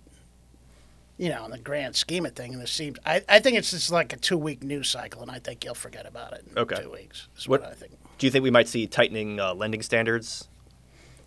you 1.19 1.29
know 1.29 1.43
on 1.45 1.51
the 1.51 1.59
grand 1.59 1.95
scheme 1.97 2.25
of 2.27 2.35
things, 2.35 2.57
this 2.59 2.71
seems 2.73 2.99
I, 3.05 3.23
I 3.29 3.41
think 3.41 3.57
it's 3.59 3.71
just 3.71 3.91
like 3.91 4.13
a 4.13 4.17
two 4.17 4.39
week 4.39 4.63
news 4.63 4.89
cycle, 4.89 5.23
and 5.23 5.31
I 5.31 5.39
think 5.39 5.65
you'll 5.65 5.75
forget 5.75 6.07
about 6.07 6.33
it 6.33 6.45
in 6.51 6.59
Okay. 6.59 6.83
two 6.83 6.91
weeks. 6.91 7.29
Is 7.37 7.49
What- 7.49 7.61
what, 7.63 7.71
I 7.71 7.75
think. 7.75 7.93
do 8.19 8.27
you 8.27 8.31
think 8.31 8.43
we 8.43 8.51
might 8.51 8.69
see 8.69 8.87
tightening 8.87 9.39
uh, 9.41 9.55
lending 9.55 9.83
standards? 9.83 10.49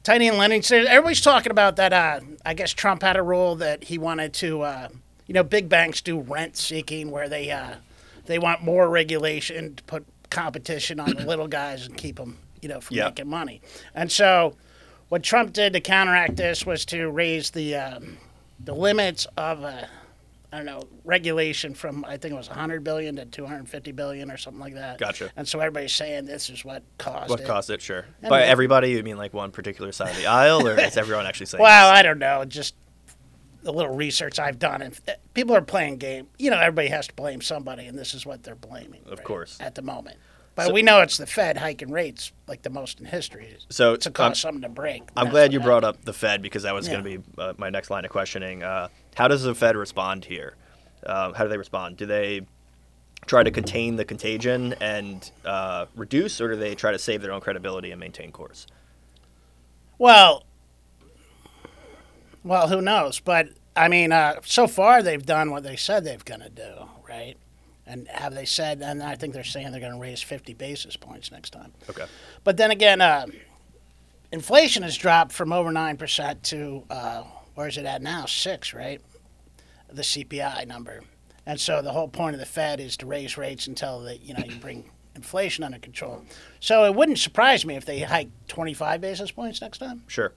Tiny 0.03 0.27
and. 0.27 0.61
So 0.63 0.75
everybody's 0.77 1.21
talking 1.21 1.51
about 1.51 1.77
that. 1.77 1.94
Uh, 1.94 2.19
I 2.45 2.53
guess 2.53 2.71
Trump 2.73 3.01
had 3.01 3.15
a 3.15 3.23
rule 3.23 3.55
that 3.55 3.85
he 3.85 3.97
wanted 3.97 4.33
to, 4.35 4.61
uh, 4.61 4.88
you 5.27 5.33
know, 5.33 5.44
big 5.44 5.69
banks 5.69 6.01
do 6.01 6.19
rent 6.19 6.57
seeking, 6.57 7.09
where 7.09 7.29
they 7.29 7.50
uh, 7.51 7.75
they 8.25 8.38
want 8.38 8.61
more 8.63 8.89
regulation 8.89 9.75
to 9.75 9.83
put 9.83 10.05
competition 10.29 11.00
on 11.00 11.15
the 11.15 11.25
little 11.27 11.47
guys 11.47 11.85
and 11.88 11.95
keep 11.95 12.17
them, 12.17 12.38
you 12.61 12.67
know, 12.67 12.81
from 12.81 12.97
Yeah. 12.97 13.05
making 13.05 13.29
money. 13.29 13.61
And 13.95 14.11
so, 14.11 14.55
what 15.07 15.23
Trump 15.23 15.53
did 15.53 15.71
to 15.73 15.79
counteract 15.79 16.35
this 16.35 16.65
was 16.65 16.83
to 16.88 17.09
raise 17.09 17.51
the 17.51 17.75
um, 17.75 18.17
the 18.59 18.75
limits 18.75 19.25
of. 19.38 19.63
I 20.53 20.57
don't 20.57 20.65
know 20.67 20.83
regulation 21.03 21.73
from 21.73 22.05
I 22.05 22.17
think 22.17 22.31
it 22.31 22.38
was 22.38 22.47
100 22.47 22.83
billion 22.83 23.15
to 23.15 23.25
250 23.25 23.91
billion 23.94 24.29
or 24.29 24.38
something 24.38 24.61
like 24.61 24.75
that. 24.75 25.00
Gotcha. 25.00 25.31
And 25.35 25.47
so 25.47 25.59
everybody's 25.59 25.95
saying 25.95 26.25
this 26.25 26.51
is 26.51 26.63
what 26.63 26.83
caused 27.00 27.31
What 27.31 27.39
it. 27.39 27.47
caused 27.47 27.71
it? 27.71 27.81
Sure. 27.81 28.05
And 28.21 28.29
By 28.29 28.44
everybody, 28.44 28.91
you 28.91 29.01
mean 29.01 29.17
like 29.17 29.33
one 29.33 29.50
particular 29.50 29.91
side 29.91 30.11
of 30.11 30.17
the 30.17 30.27
aisle, 30.27 30.67
or 30.67 30.79
is 30.79 30.95
everyone 30.95 31.25
actually 31.25 31.48
saying? 31.48 31.62
Well, 31.63 31.89
this? 31.91 32.00
I 32.00 32.03
don't 32.03 32.19
know. 32.19 32.45
Just 32.45 32.75
the 33.63 33.74
little 33.74 33.95
research 33.95 34.38
I've 34.38 34.60
done, 34.60 34.83
and 34.83 35.00
people 35.33 35.55
are 35.55 35.62
playing 35.62 35.98
game. 35.98 36.27
You 36.38 36.51
know, 36.51 36.60
everybody 36.60 36.89
has 36.89 37.07
to 37.07 37.13
blame 37.15 37.41
somebody, 37.41 37.88
and 37.88 37.98
this 37.98 38.13
is 38.13 38.24
what 38.25 38.43
they're 38.43 38.55
blaming. 38.55 39.01
Of 39.07 39.19
right, 39.19 39.24
course. 39.24 39.57
at 39.60 39.74
the 39.74 39.81
moment. 39.81 40.17
But 40.55 40.67
So- 40.67 40.74
we 40.74 40.83
know 40.83 41.01
it's 41.01 41.17
the 41.17 41.25
Fed 41.25 41.57
hiking 41.57 41.89
rates 41.91 42.31
like 42.48 42.62
the 42.62 42.69
most 42.69 43.00
in 43.00 43.05
history 43.07 43.57
so 43.69 43.95
to 43.95 44.10
um, 44.10 44.13
cause 44.13 44.39
something 44.39 44.62
to 44.62 44.69
break. 44.69 45.01
I'm 45.17 45.29
glad 45.29 45.51
you 45.51 45.60
happened. 45.60 45.65
brought 45.67 45.83
up 45.83 46.05
the 46.05 46.13
Fed 46.13 46.41
because 46.43 46.63
that 46.63 46.74
was 46.75 46.88
Yeah. 46.88 46.93
going 47.01 47.03
to 47.05 47.17
be 47.19 47.41
uh, 47.41 47.53
my 47.57 47.69
next 47.69 47.89
line 47.89 48.05
of 48.05 48.12
questioning. 48.12 48.62
Uh, 48.63 48.89
how 49.15 49.27
does 49.27 49.43
the 49.43 49.55
Fed 49.55 49.75
respond 49.75 50.25
here? 50.25 50.55
Um, 51.05 51.33
how 51.33 51.43
do 51.43 51.50
they 51.50 51.57
respond? 51.57 51.98
Do 51.98 52.05
they 52.05 52.41
try 53.25 53.41
to 53.41 53.51
contain 53.51 53.95
the 53.95 54.05
contagion 54.05 54.74
and 54.79 55.31
uh, 55.45 55.86
reduce, 55.95 56.39
or 56.39 56.50
do 56.50 56.55
they 56.55 56.75
try 56.75 56.91
to 56.91 57.00
save 57.00 57.22
their 57.22 57.31
own 57.31 57.41
credibility 57.41 57.89
and 57.91 58.00
maintain 58.00 58.31
course? 58.31 58.67
Well, 59.98 60.43
well, 62.43 62.67
who 62.67 62.81
knows? 62.81 63.19
But 63.19 63.50
I 63.75 63.88
mean, 63.88 64.12
uh, 64.12 64.39
so 64.43 64.67
far 64.67 65.01
they've 65.01 65.25
done 65.25 65.51
what 65.51 65.63
they 65.63 65.75
said 65.75 66.03
they've 66.03 66.24
going 66.24 66.41
to 66.41 66.50
do, 66.50 66.89
right? 67.07 67.36
And 67.85 68.07
have 68.07 68.33
they 68.33 68.45
said? 68.45 68.81
And 68.81 69.03
I 69.03 69.15
think 69.15 69.33
they're 69.33 69.43
saying 69.43 69.71
they're 69.71 69.81
going 69.81 69.93
to 69.93 69.99
raise 69.99 70.21
50 70.21 70.53
basis 70.53 70.95
points 70.95 71.31
next 71.31 71.51
time. 71.51 71.73
Okay. 71.89 72.05
But 72.43 72.57
then 72.57 72.71
again, 72.71 73.01
uh, 73.01 73.25
inflation 74.31 74.83
has 74.83 74.97
dropped 74.97 75.31
from 75.31 75.51
over 75.53 75.71
nine 75.71 75.97
percent 75.97 76.43
to 76.43 76.83
uh, 76.89 77.23
where 77.55 77.67
is 77.67 77.77
it 77.77 77.85
at 77.85 78.01
now? 78.01 78.25
Six, 78.25 78.73
right? 78.73 79.01
The 79.91 80.01
CPI 80.01 80.67
number. 80.67 81.01
And 81.45 81.59
so 81.59 81.81
the 81.81 81.91
whole 81.91 82.07
point 82.07 82.35
of 82.35 82.39
the 82.39 82.45
Fed 82.45 82.79
is 82.79 82.97
to 82.97 83.05
raise 83.05 83.37
rates 83.37 83.67
until 83.67 84.01
the, 84.01 84.17
you 84.17 84.33
know 84.33 84.43
you 84.43 84.55
bring 84.55 84.89
inflation 85.15 85.63
under 85.63 85.77
control. 85.77 86.23
So 86.59 86.85
it 86.85 86.95
wouldn't 86.95 87.19
surprise 87.19 87.65
me 87.65 87.75
if 87.75 87.85
they 87.85 87.99
hike 87.99 88.29
25 88.47 89.01
basis 89.01 89.31
points 89.31 89.61
next 89.61 89.77
time. 89.77 90.03
Sure. 90.07 90.33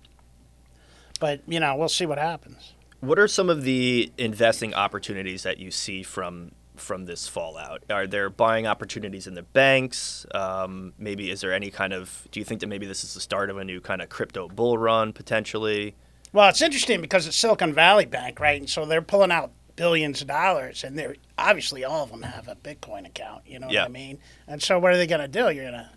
But 1.21 1.41
you 1.47 1.61
know 1.61 1.77
we'll 1.77 1.89
see 1.89 2.07
what 2.07 2.19
happens. 2.19 2.75
What 3.01 3.19
are 3.19 3.29
some 3.29 3.51
of 3.51 3.63
the 3.63 4.11
investing 4.19 4.75
opportunities 4.75 5.43
that 5.45 5.59
you 5.59 5.71
see 5.71 6.03
from 6.03 6.53
from 6.81 7.07
this 7.07 7.27
fallout? 7.29 7.83
Are 7.91 8.07
there 8.07 8.31
buying 8.31 8.67
opportunities 8.67 9.27
in 9.27 9.35
the 9.35 9.43
banks? 9.43 10.27
Um, 10.35 10.93
maybe 10.99 11.31
is 11.31 11.41
there 11.41 11.53
any 11.53 11.71
kind 11.71 11.93
of? 11.93 12.27
Do 12.31 12.41
you 12.41 12.45
think 12.45 12.61
that 12.61 12.67
maybe 12.69 12.87
this 12.87 13.05
is 13.05 13.15
the 13.15 13.21
start 13.21 13.51
of 13.51 13.59
a 13.59 13.65
new 13.65 13.81
kind 13.81 14.01
of 14.03 14.09
crypto 14.09 14.49
bull 14.49 14.79
run 14.79 15.13
potentially? 15.13 15.95
Well, 16.33 16.49
it's 16.49 16.61
interesting 16.63 17.01
because 17.01 17.27
it's 17.27 17.37
Silicon 17.37 17.73
Valley 17.73 18.05
Bank, 18.05 18.41
right? 18.41 18.61
And 18.61 18.69
so 18.69 18.85
they're 18.85 19.01
pulling 19.03 19.31
out 19.33 19.53
billions 19.77 20.21
of 20.23 20.29
dollars, 20.29 20.85
and 20.85 20.99
they're 20.99 21.17
obviously 21.39 21.85
all 21.85 22.05
of 22.05 22.11
them 22.11 22.23
have 22.23 22.49
a 22.49 22.57
Bitcoin 22.57 23.07
account. 23.07 23.43
You 23.47 23.59
know 23.59 23.69
Yeah. 23.71 23.83
what 23.83 23.91
I 23.91 23.93
mean? 23.93 24.19
And 24.47 24.63
so 24.63 24.79
what 24.79 24.93
are 24.93 24.97
they 24.97 25.07
going 25.07 25.21
to 25.21 25.29
do? 25.29 25.51
You're 25.51 25.71
going 25.71 25.73
to 25.75 25.91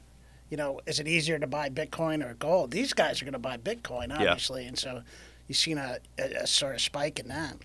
you 0.50 0.58
know, 0.58 0.82
is 0.88 1.00
it 1.00 1.08
easier 1.08 1.38
to 1.38 1.46
buy 1.46 1.70
Bitcoin 1.70 2.28
or 2.28 2.34
gold? 2.34 2.72
These 2.72 2.94
guys 2.94 3.22
are 3.22 3.26
going 3.26 3.34
to 3.34 3.38
buy 3.40 3.58
Bitcoin, 3.58 4.12
obviously, 4.12 4.66
and 4.66 4.76
so 4.80 5.04
you've 5.48 5.60
seen 5.60 5.78
a, 5.78 6.00
a, 6.18 6.24
a 6.42 6.48
sort 6.48 6.74
of 6.74 6.82
spike 6.82 7.20
in 7.20 7.28
that. 7.28 7.58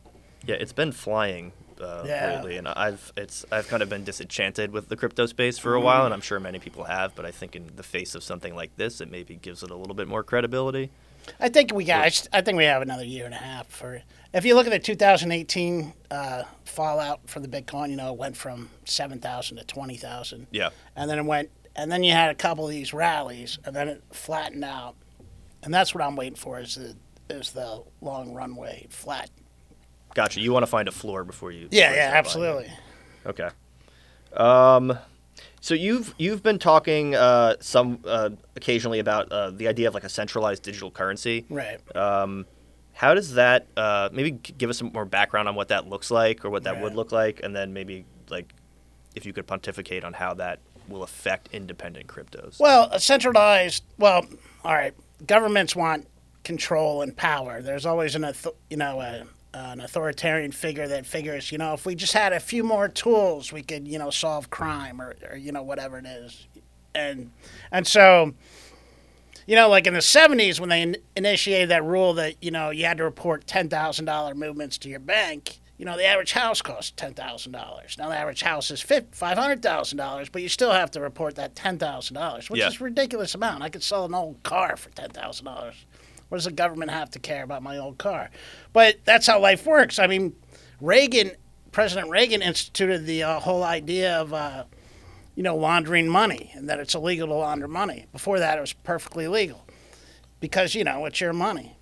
Yeah, 0.46 0.56
it's 0.56 0.74
been 0.74 0.92
flying 0.92 1.52
uh, 1.80 2.04
Yeah. 2.06 2.36
lately, 2.36 2.56
and 2.56 2.68
I've 2.68 3.12
it's 3.16 3.44
I've 3.52 3.68
kind 3.68 3.82
of 3.82 3.88
been 3.88 4.04
disenchanted 4.04 4.72
with 4.72 4.88
the 4.88 4.96
crypto 4.96 5.26
space 5.26 5.58
for 5.58 5.74
a 5.74 5.78
Mm-hmm. 5.78 5.84
while, 5.86 6.04
and 6.04 6.14
I'm 6.14 6.20
sure 6.20 6.38
many 6.40 6.58
people 6.58 6.84
have. 6.84 7.14
But 7.14 7.24
I 7.26 7.30
think 7.30 7.54
in 7.56 7.70
the 7.76 7.82
face 7.82 8.14
of 8.14 8.22
something 8.22 8.54
like 8.54 8.76
this, 8.76 9.00
it 9.00 9.10
maybe 9.10 9.36
gives 9.36 9.62
it 9.62 9.70
a 9.70 9.76
little 9.76 9.94
bit 9.94 10.08
more 10.08 10.22
credibility. 10.22 10.90
I 11.40 11.48
think 11.48 11.72
we 11.72 11.84
got. 11.84 12.02
I 12.02 12.06
s- 12.06 12.28
I 12.32 12.40
think 12.42 12.58
we 12.58 12.64
have 12.64 12.82
another 12.82 13.04
year 13.04 13.24
and 13.24 13.34
a 13.34 13.38
half 13.38 13.66
for. 13.68 14.02
If 14.34 14.44
you 14.44 14.54
look 14.56 14.66
at 14.66 14.72
the 14.72 14.78
2018 14.80 15.92
uh, 16.10 16.42
fallout 16.64 17.20
for 17.30 17.38
the 17.40 17.46
Bitcoin, 17.48 17.90
you 17.90 17.96
know, 17.96 18.12
it 18.12 18.18
went 18.18 18.36
from 18.36 18.68
7,000 18.84 19.56
to 19.58 19.64
20,000. 19.64 20.48
Yeah, 20.50 20.70
and 20.96 21.08
then 21.08 21.18
it 21.20 21.24
went 21.24 21.50
and 21.76 21.90
then 21.90 22.02
you 22.04 22.12
had 22.12 22.30
a 22.30 22.34
couple 22.34 22.64
of 22.66 22.70
these 22.70 22.92
rallies 22.92 23.58
and 23.64 23.74
then 23.74 23.88
it 23.88 24.02
flattened 24.12 24.64
out 24.64 24.94
and 25.64 25.74
that's 25.74 25.92
what 25.92 26.04
i'm 26.04 26.14
waiting 26.14 26.36
for 26.36 26.60
is 26.60 26.76
the 26.76 26.94
is 27.34 27.50
the 27.50 27.82
long 28.00 28.32
runway 28.32 28.86
flat 28.90 29.28
gotcha. 30.14 30.40
You 30.40 30.52
want 30.52 30.62
to 30.62 30.68
find 30.68 30.88
a 30.88 30.92
floor 30.92 31.24
before 31.24 31.52
you. 31.52 31.68
yeah 31.70 31.88
before 31.90 31.96
yeah 31.96 32.10
absolutely 32.14 32.72
Okay. 33.26 33.48
Um, 34.34 34.98
so 35.60 35.74
you've 35.74 36.14
you've 36.18 36.42
been 36.42 36.58
talking 36.58 37.14
uh, 37.14 37.54
some 37.60 38.00
uh, 38.04 38.30
occasionally 38.56 38.98
about 38.98 39.30
uh, 39.32 39.50
the 39.50 39.68
idea 39.68 39.88
of 39.88 39.94
like 39.94 40.04
a 40.04 40.08
centralized 40.08 40.62
digital 40.62 40.90
currency. 40.90 41.46
right 41.48 41.80
Um, 41.96 42.44
how 42.92 43.14
does 43.14 43.34
that 43.34 43.66
uh, 43.76 44.08
maybe 44.12 44.32
give 44.32 44.68
us 44.70 44.78
some 44.78 44.92
more 44.92 45.04
background 45.04 45.48
on 45.48 45.54
what 45.54 45.68
that 45.68 45.88
looks 45.88 46.10
like 46.10 46.44
or 46.44 46.50
what 46.50 46.64
that 46.64 46.80
would 46.80 46.94
look 46.94 47.12
like, 47.12 47.40
and 47.42 47.56
then 47.56 47.72
maybe 47.72 48.04
like 48.28 48.52
if 49.14 49.24
you 49.24 49.32
could 49.32 49.46
pontificate 49.46 50.04
on 50.04 50.12
how 50.12 50.34
that 50.34 50.58
will 50.88 51.02
affect 51.02 51.48
independent 51.52 52.06
cryptos. 52.08 52.60
well 52.60 52.88
a 52.92 53.00
centralized 53.00 53.84
well 53.96 54.22
all 54.64 54.74
right 54.74 54.92
governments 55.26 55.74
want 55.74 56.06
control 56.42 57.00
and 57.00 57.16
power 57.16 57.62
there's 57.62 57.86
always 57.86 58.14
an 58.14 58.30
you 58.68 58.76
know 58.76 59.00
a, 59.00 59.24
an 59.54 59.80
authoritarian 59.80 60.50
figure 60.52 60.88
that 60.88 61.06
figures 61.06 61.50
you 61.52 61.58
know 61.58 61.72
if 61.74 61.86
we 61.86 61.94
just 61.94 62.12
had 62.12 62.32
a 62.32 62.40
few 62.40 62.62
more 62.64 62.88
tools 62.88 63.52
we 63.52 63.62
could 63.62 63.86
you 63.88 63.98
know 63.98 64.10
solve 64.10 64.50
crime 64.50 65.00
or, 65.00 65.14
or 65.30 65.36
you 65.36 65.52
know 65.52 65.62
whatever 65.62 65.98
it 65.98 66.06
is 66.06 66.46
and 66.94 67.30
and 67.72 67.86
so 67.86 68.32
you 69.46 69.56
know, 69.56 69.68
like 69.68 69.86
in 69.86 69.92
the 69.92 70.00
70s 70.00 70.58
when 70.58 70.70
they 70.70 70.80
in- 70.80 70.96
initiated 71.16 71.68
that 71.68 71.84
rule 71.84 72.14
that, 72.14 72.42
you 72.42 72.50
know, 72.50 72.70
you 72.70 72.86
had 72.86 72.96
to 72.96 73.04
report 73.04 73.44
$10,000 73.46 74.34
movements 74.36 74.78
to 74.78 74.88
your 74.88 75.00
bank, 75.00 75.60
you 75.76 75.84
know, 75.84 75.98
the 75.98 76.06
average 76.06 76.32
house 76.32 76.62
costs 76.62 76.92
$10,000. 76.96 77.52
Now 77.98 78.08
the 78.08 78.16
average 78.16 78.40
house 78.40 78.70
is 78.70 78.82
$500,000, 78.82 80.32
but 80.32 80.40
you 80.40 80.48
still 80.48 80.72
have 80.72 80.90
to 80.92 81.00
report 81.00 81.34
that 81.34 81.54
$10,000, 81.54 82.48
which 82.50 82.60
Yeah. 82.60 82.68
is 82.68 82.80
a 82.80 82.84
ridiculous 82.84 83.34
amount. 83.34 83.62
I 83.62 83.68
could 83.68 83.82
sell 83.82 84.06
an 84.06 84.14
old 84.14 84.42
car 84.44 84.76
for 84.78 84.88
$10,000. 84.90 85.74
What 86.28 86.38
does 86.38 86.44
the 86.44 86.52
government 86.52 86.90
have 86.90 87.10
to 87.10 87.18
care 87.18 87.42
about 87.42 87.62
my 87.62 87.78
old 87.78 87.98
car? 87.98 88.30
But 88.72 88.96
that's 89.04 89.26
how 89.26 89.40
life 89.40 89.66
works. 89.66 89.98
I 89.98 90.06
mean, 90.06 90.34
Reagan, 90.80 91.32
President 91.72 92.10
Reagan 92.10 92.42
instituted 92.42 93.06
the 93.06 93.22
uh, 93.22 93.40
whole 93.40 93.62
idea 93.62 94.20
of, 94.20 94.32
uh, 94.32 94.64
you 95.34 95.42
know, 95.42 95.56
laundering 95.56 96.08
money 96.08 96.52
and 96.54 96.68
that 96.68 96.80
it's 96.80 96.94
illegal 96.94 97.28
to 97.28 97.34
launder 97.34 97.68
money. 97.68 98.06
Before 98.12 98.38
that, 98.38 98.58
it 98.58 98.60
was 98.60 98.72
perfectly 98.72 99.28
legal 99.28 99.66
because, 100.40 100.74
you 100.74 100.84
know, 100.84 101.04
it's 101.06 101.20
your 101.20 101.32
money. 101.32 101.76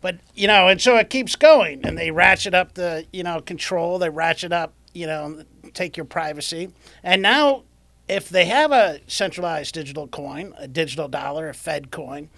But, 0.00 0.18
you 0.34 0.46
know, 0.46 0.68
and 0.68 0.80
so 0.80 0.96
it 0.96 1.10
keeps 1.10 1.36
going 1.36 1.84
and 1.84 1.98
they 1.98 2.10
ratchet 2.10 2.54
up 2.54 2.74
the, 2.74 3.06
you 3.12 3.22
know, 3.22 3.40
control, 3.40 3.98
they 3.98 4.08
ratchet 4.08 4.52
up, 4.52 4.72
you 4.94 5.06
know, 5.06 5.44
take 5.74 5.96
your 5.96 6.06
privacy. 6.06 6.70
And 7.02 7.20
now, 7.22 7.64
if 8.08 8.28
they 8.28 8.46
have 8.46 8.72
a 8.72 9.00
centralized 9.06 9.74
digital 9.74 10.08
coin, 10.08 10.54
a 10.58 10.66
digital 10.66 11.06
dollar, 11.06 11.48
a 11.48 11.54
Fed 11.54 11.90
coin, 11.90 12.28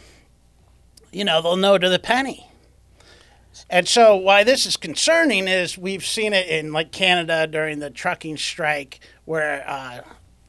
you 1.12 1.24
know, 1.24 1.40
they'll 1.42 1.56
know 1.56 1.78
to 1.78 1.88
the 1.88 1.98
penny. 1.98 2.48
And 3.68 3.86
so, 3.86 4.16
why 4.16 4.44
this 4.44 4.64
is 4.66 4.76
concerning 4.78 5.46
is 5.46 5.76
we've 5.76 6.04
seen 6.04 6.32
it 6.32 6.48
in 6.48 6.72
like 6.72 6.90
Canada 6.90 7.46
during 7.46 7.78
the 7.80 7.90
trucking 7.90 8.38
strike, 8.38 9.00
where 9.26 9.62
uh, 9.68 10.00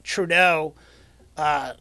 Trudeau 0.03 0.73
uh, 1.35 1.73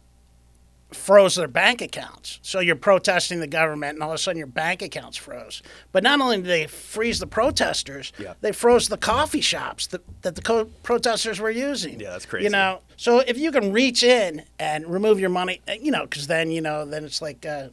froze 0.92 1.36
their 1.36 1.46
bank 1.48 1.80
accounts. 1.80 2.38
So 2.42 2.58
you're 2.60 2.74
protesting 2.76 3.38
the 3.40 3.46
government, 3.46 3.94
and 3.94 4.02
all 4.02 4.10
of 4.10 4.16
a 4.16 4.18
sudden 4.18 4.36
your 4.38 4.46
bank 4.48 4.82
accounts 4.82 5.16
froze. 5.16 5.62
But 5.92 6.02
not 6.02 6.20
only 6.20 6.38
did 6.38 6.46
they 6.46 6.66
freeze 6.66 7.18
the 7.20 7.26
protesters, 7.28 8.12
Yeah. 8.18 8.34
they 8.40 8.52
froze 8.52 8.88
the 8.88 8.98
coffee 8.98 9.40
shops 9.40 9.86
that, 9.88 10.02
that 10.22 10.34
the 10.34 10.42
co- 10.42 10.66
protesters 10.82 11.38
were 11.40 11.50
using. 11.50 12.00
Yeah, 12.00 12.10
that's 12.10 12.26
crazy. 12.26 12.44
You 12.44 12.50
know, 12.50 12.80
so 12.96 13.20
if 13.20 13.38
you 13.38 13.52
can 13.52 13.72
reach 13.72 14.02
in 14.02 14.42
and 14.58 14.86
remove 14.86 15.18
your 15.20 15.30
money, 15.30 15.60
uh, 15.68 15.72
you 15.80 15.92
know, 15.92 16.02
because 16.02 16.26
then 16.26 16.50
you 16.50 16.60
know, 16.60 16.84
then 16.84 17.04
it's 17.04 17.22
like 17.22 17.46
uh, 17.46 17.68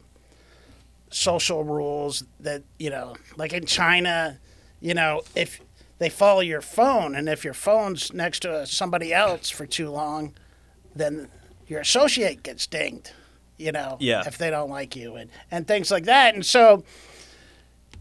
social 1.10 1.64
rules 1.64 2.24
that 2.40 2.62
you 2.78 2.90
know, 2.90 3.16
like 3.36 3.52
in 3.52 3.66
China, 3.66 4.38
you 4.80 4.94
know, 4.94 5.22
if 5.34 5.60
they 5.98 6.08
follow 6.08 6.40
your 6.40 6.60
phone, 6.62 7.14
and 7.14 7.28
if 7.28 7.44
your 7.44 7.54
phone's 7.54 8.12
next 8.12 8.40
to 8.40 8.66
somebody 8.66 9.12
else 9.12 9.50
for 9.50 9.66
too 9.66 9.90
long, 9.90 10.32
then 10.94 11.28
your 11.66 11.80
associate 11.80 12.42
gets 12.42 12.66
dinged. 12.66 13.12
You 13.58 13.72
know, 13.72 13.98
Yeah. 14.00 14.22
if 14.26 14.38
they 14.38 14.48
don't 14.50 14.70
like 14.70 14.96
you, 14.96 15.16
and 15.16 15.30
and 15.50 15.66
things 15.66 15.90
like 15.90 16.04
that, 16.04 16.34
and 16.34 16.44
so. 16.46 16.84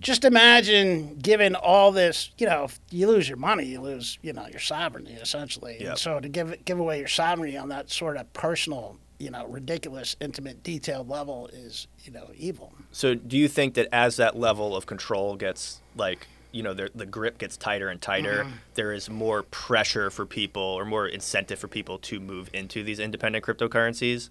Just 0.02 0.24
imagine 0.24 1.18
given 1.18 1.56
all 1.56 1.92
this, 1.92 2.32
you 2.38 2.46
know, 2.48 2.64
if 2.64 2.80
you 2.90 3.06
lose 3.06 3.28
your 3.28 3.36
money, 3.38 3.66
you 3.66 3.82
lose, 3.82 4.18
you 4.22 4.32
know, 4.32 4.48
your 4.48 4.62
sovereignty 4.62 5.12
essentially. 5.12 5.76
Yep. 5.82 5.90
And 5.90 5.98
so 6.00 6.20
to 6.22 6.30
give 6.30 6.64
give 6.64 6.80
away 6.80 7.00
your 7.00 7.10
sovereignty 7.10 7.58
on 7.58 7.68
that 7.68 7.92
sort 7.92 8.16
of 8.16 8.32
personal, 8.32 8.98
you 9.20 9.30
know, 9.30 9.46
ridiculous, 9.48 10.16
intimate, 10.22 10.64
detailed 10.64 11.10
level 11.10 11.48
is, 11.52 11.88
you 12.04 12.12
know, 12.12 12.30
evil. 12.36 12.74
So 12.92 13.16
do 13.16 13.38
you 13.38 13.48
think 13.48 13.74
that 13.76 13.88
as 13.92 14.16
that 14.18 14.38
level 14.38 14.76
of 14.76 14.86
control 14.86 15.36
gets 15.36 15.82
like 15.96 16.28
you 16.52 16.64
know 16.64 16.74
the 16.74 16.90
the 16.96 17.06
grip 17.06 17.38
gets 17.38 17.58
tighter 17.58 17.90
and 17.90 18.02
tighter, 18.02 18.44
Mm-hmm. 18.46 18.52
there 18.74 18.92
is 18.94 19.10
more 19.10 19.44
pressure 19.44 20.10
for 20.10 20.26
people 20.26 20.64
or 20.64 20.84
more 20.86 21.06
incentive 21.08 21.60
for 21.60 21.68
people 21.68 22.00
to 22.00 22.20
move 22.20 22.50
into 22.54 22.82
these 22.84 22.98
independent 23.00 23.46
cryptocurrencies? 23.46 24.30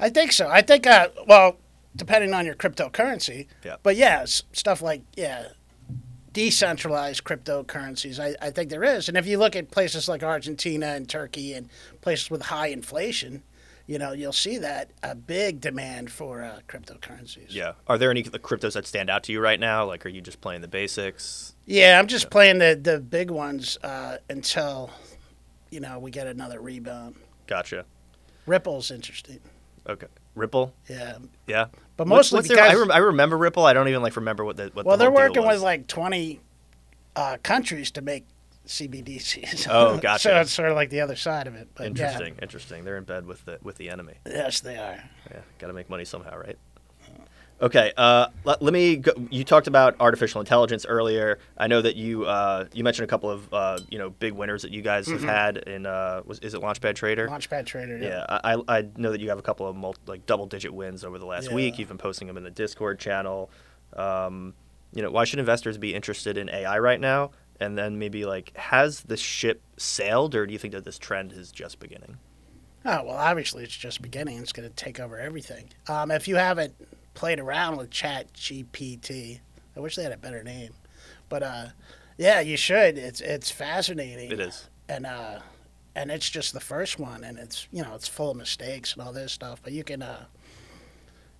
I 0.00 0.08
think 0.10 0.32
so. 0.32 0.48
I 0.48 0.62
think, 0.62 0.86
uh, 0.86 1.08
well, 1.26 1.56
depending 1.94 2.32
on 2.32 2.46
your 2.46 2.54
cryptocurrency. 2.54 3.46
Yeah. 3.64 3.76
But 3.82 3.96
yeah, 3.96 4.24
stuff 4.24 4.80
like, 4.80 5.02
yeah, 5.16 5.48
decentralized 6.32 7.24
cryptocurrencies, 7.24 8.18
I, 8.20 8.34
I 8.46 8.50
think 8.50 8.70
there 8.70 8.84
is. 8.84 9.08
And 9.08 9.16
if 9.16 9.26
you 9.26 9.38
look 9.38 9.56
at 9.56 9.70
places 9.70 10.08
like 10.08 10.22
Argentina 10.22 10.86
and 10.88 11.08
Turkey 11.08 11.52
and 11.52 11.68
places 12.00 12.30
with 12.30 12.42
high 12.42 12.68
inflation, 12.68 13.42
you 13.88 13.98
know, 13.98 14.12
you'll 14.12 14.32
see 14.34 14.58
that 14.58 14.90
a 15.02 15.14
big 15.14 15.60
demand 15.62 16.12
for 16.12 16.42
uh, 16.42 16.60
cryptocurrencies. 16.68 17.46
Yeah. 17.48 17.72
Are 17.86 17.96
there 17.96 18.10
any 18.10 18.22
the 18.22 18.38
cryptos 18.38 18.74
that 18.74 18.86
stand 18.86 19.08
out 19.08 19.24
to 19.24 19.32
you 19.32 19.40
right 19.40 19.58
now? 19.58 19.86
Like, 19.86 20.04
are 20.04 20.10
you 20.10 20.20
just 20.20 20.42
playing 20.42 20.60
the 20.60 20.68
basics? 20.68 21.54
Yeah, 21.64 21.98
I'm 21.98 22.06
just 22.06 22.30
playing 22.30 22.58
the, 22.58 22.78
the 22.80 23.00
big 23.00 23.30
ones 23.30 23.78
uh, 23.82 24.18
until, 24.28 24.90
you 25.70 25.80
know, 25.80 25.98
we 25.98 26.10
get 26.10 26.26
another 26.26 26.60
rebound. 26.60 27.16
Gotcha. 27.46 27.86
Ripple's 28.46 28.90
interesting. 28.90 29.40
Okay. 29.88 30.06
Ripple. 30.34 30.74
Yeah. 30.88 31.16
Yeah. 31.46 31.66
But 31.96 32.08
What's- 32.08 32.30
mostly 32.30 32.36
what's 32.36 32.48
their- 32.48 32.62
I, 32.62 32.74
rem- 32.74 32.92
I 32.92 32.98
remember 32.98 33.38
Ripple. 33.38 33.64
I 33.64 33.72
don't 33.72 33.88
even 33.88 34.02
like 34.02 34.16
remember 34.16 34.44
what 34.44 34.58
the 34.58 34.70
what 34.74 34.84
Well, 34.84 34.98
the 34.98 35.04
they're 35.04 35.10
working 35.10 35.46
with 35.46 35.62
like 35.62 35.86
20 35.86 36.40
uh, 37.16 37.38
countries 37.42 37.90
to 37.92 38.02
make 38.02 38.26
CBDCs. 38.68 39.66
Oh, 39.70 39.98
gotcha. 39.98 40.22
so 40.22 40.40
it's 40.40 40.52
sort 40.52 40.68
of 40.70 40.74
like 40.76 40.90
the 40.90 41.00
other 41.00 41.16
side 41.16 41.46
of 41.46 41.54
it. 41.54 41.68
But 41.74 41.82
yeah. 41.84 41.88
Interesting. 41.88 42.34
Interesting. 42.40 42.84
They're 42.84 42.96
in 42.98 43.04
bed 43.04 43.26
with 43.26 43.44
the 43.44 43.58
with 43.62 43.76
the 43.76 43.90
enemy. 43.90 44.14
Yes, 44.26 44.60
they 44.60 44.76
are. 44.76 45.02
Yeah, 45.30 45.40
got 45.58 45.66
to 45.68 45.72
make 45.72 45.90
money 45.90 46.04
somehow, 46.04 46.36
right? 46.38 46.56
Okay, 47.60 47.92
uh, 47.96 48.28
let, 48.44 48.62
let 48.62 48.72
me. 48.72 48.96
Go, 48.96 49.10
you 49.30 49.42
talked 49.42 49.66
about 49.66 49.96
artificial 49.98 50.40
intelligence 50.40 50.86
earlier. 50.86 51.40
I 51.56 51.66
know 51.66 51.82
that 51.82 51.96
you 51.96 52.24
uh, 52.24 52.66
you 52.72 52.84
mentioned 52.84 53.02
a 53.04 53.08
couple 53.08 53.30
of 53.30 53.52
uh, 53.52 53.80
you 53.90 53.98
know 53.98 54.10
big 54.10 54.32
winners 54.34 54.62
that 54.62 54.70
you 54.70 54.80
guys 54.80 55.08
Mm-hmm. 55.08 55.26
have 55.26 55.34
had 55.34 55.56
in 55.68 55.84
uh, 55.84 56.22
was 56.24 56.38
is 56.38 56.54
it 56.54 56.60
Launchpad 56.60 56.94
Trader? 56.94 57.26
Launchpad 57.26 57.66
Trader. 57.66 57.98
yeah, 57.98 58.24
I, 58.28 58.54
I 58.54 58.78
I 58.78 58.88
know 58.96 59.10
that 59.10 59.20
you 59.20 59.28
have 59.30 59.38
a 59.40 59.42
couple 59.42 59.66
of 59.66 59.74
multi, 59.74 59.98
like 60.06 60.24
double 60.24 60.46
digit 60.46 60.72
wins 60.72 61.02
over 61.04 61.18
the 61.18 61.26
last 61.26 61.48
Yeah. 61.48 61.54
week. 61.56 61.80
You've 61.80 61.88
been 61.88 61.98
posting 61.98 62.28
them 62.28 62.36
in 62.36 62.44
the 62.44 62.50
Discord 62.50 63.00
channel. 63.00 63.50
Um, 63.96 64.54
you 64.94 65.02
know, 65.02 65.10
why 65.10 65.24
should 65.24 65.40
investors 65.40 65.78
be 65.78 65.94
interested 65.96 66.38
in 66.38 66.48
AI 66.48 66.78
right 66.78 67.00
now? 67.00 67.32
And 67.60 67.76
then 67.76 67.98
maybe 67.98 68.24
like, 68.24 68.56
has 68.56 69.00
the 69.02 69.16
ship 69.16 69.62
sailed, 69.76 70.34
or 70.34 70.46
do 70.46 70.52
you 70.52 70.58
think 70.58 70.74
that 70.74 70.84
this 70.84 70.98
trend 70.98 71.32
is 71.32 71.50
just 71.50 71.80
beginning? 71.80 72.18
Oh, 72.84 73.04
well, 73.04 73.16
obviously 73.16 73.64
it's 73.64 73.76
just 73.76 74.00
beginning. 74.00 74.38
It's 74.38 74.52
going 74.52 74.68
to 74.68 74.74
take 74.74 75.00
over 75.00 75.18
everything. 75.18 75.70
Um, 75.88 76.10
if 76.10 76.28
you 76.28 76.36
haven't 76.36 76.74
played 77.14 77.40
around 77.40 77.76
with 77.76 77.90
Chat 77.90 78.32
GPT, 78.32 79.40
I 79.76 79.80
wish 79.80 79.96
they 79.96 80.04
had 80.04 80.12
a 80.12 80.16
better 80.16 80.42
name. 80.44 80.72
But 81.28 81.42
uh, 81.42 81.66
yeah, 82.16 82.40
you 82.40 82.56
should. 82.56 82.96
It's 82.96 83.20
it's 83.20 83.50
fascinating. 83.50 84.30
It 84.30 84.40
is. 84.40 84.68
and 84.88 85.04
uh, 85.04 85.40
and 85.94 86.10
it's 86.10 86.30
just 86.30 86.52
the 86.52 86.60
first 86.60 86.98
one, 86.98 87.24
and 87.24 87.38
it's 87.38 87.66
you 87.72 87.82
know 87.82 87.94
it's 87.94 88.08
full 88.08 88.30
of 88.30 88.36
mistakes 88.36 88.94
and 88.94 89.02
all 89.02 89.12
this 89.12 89.32
stuff. 89.32 89.60
But 89.62 89.72
you 89.72 89.84
can, 89.84 90.00
uh, 90.00 90.24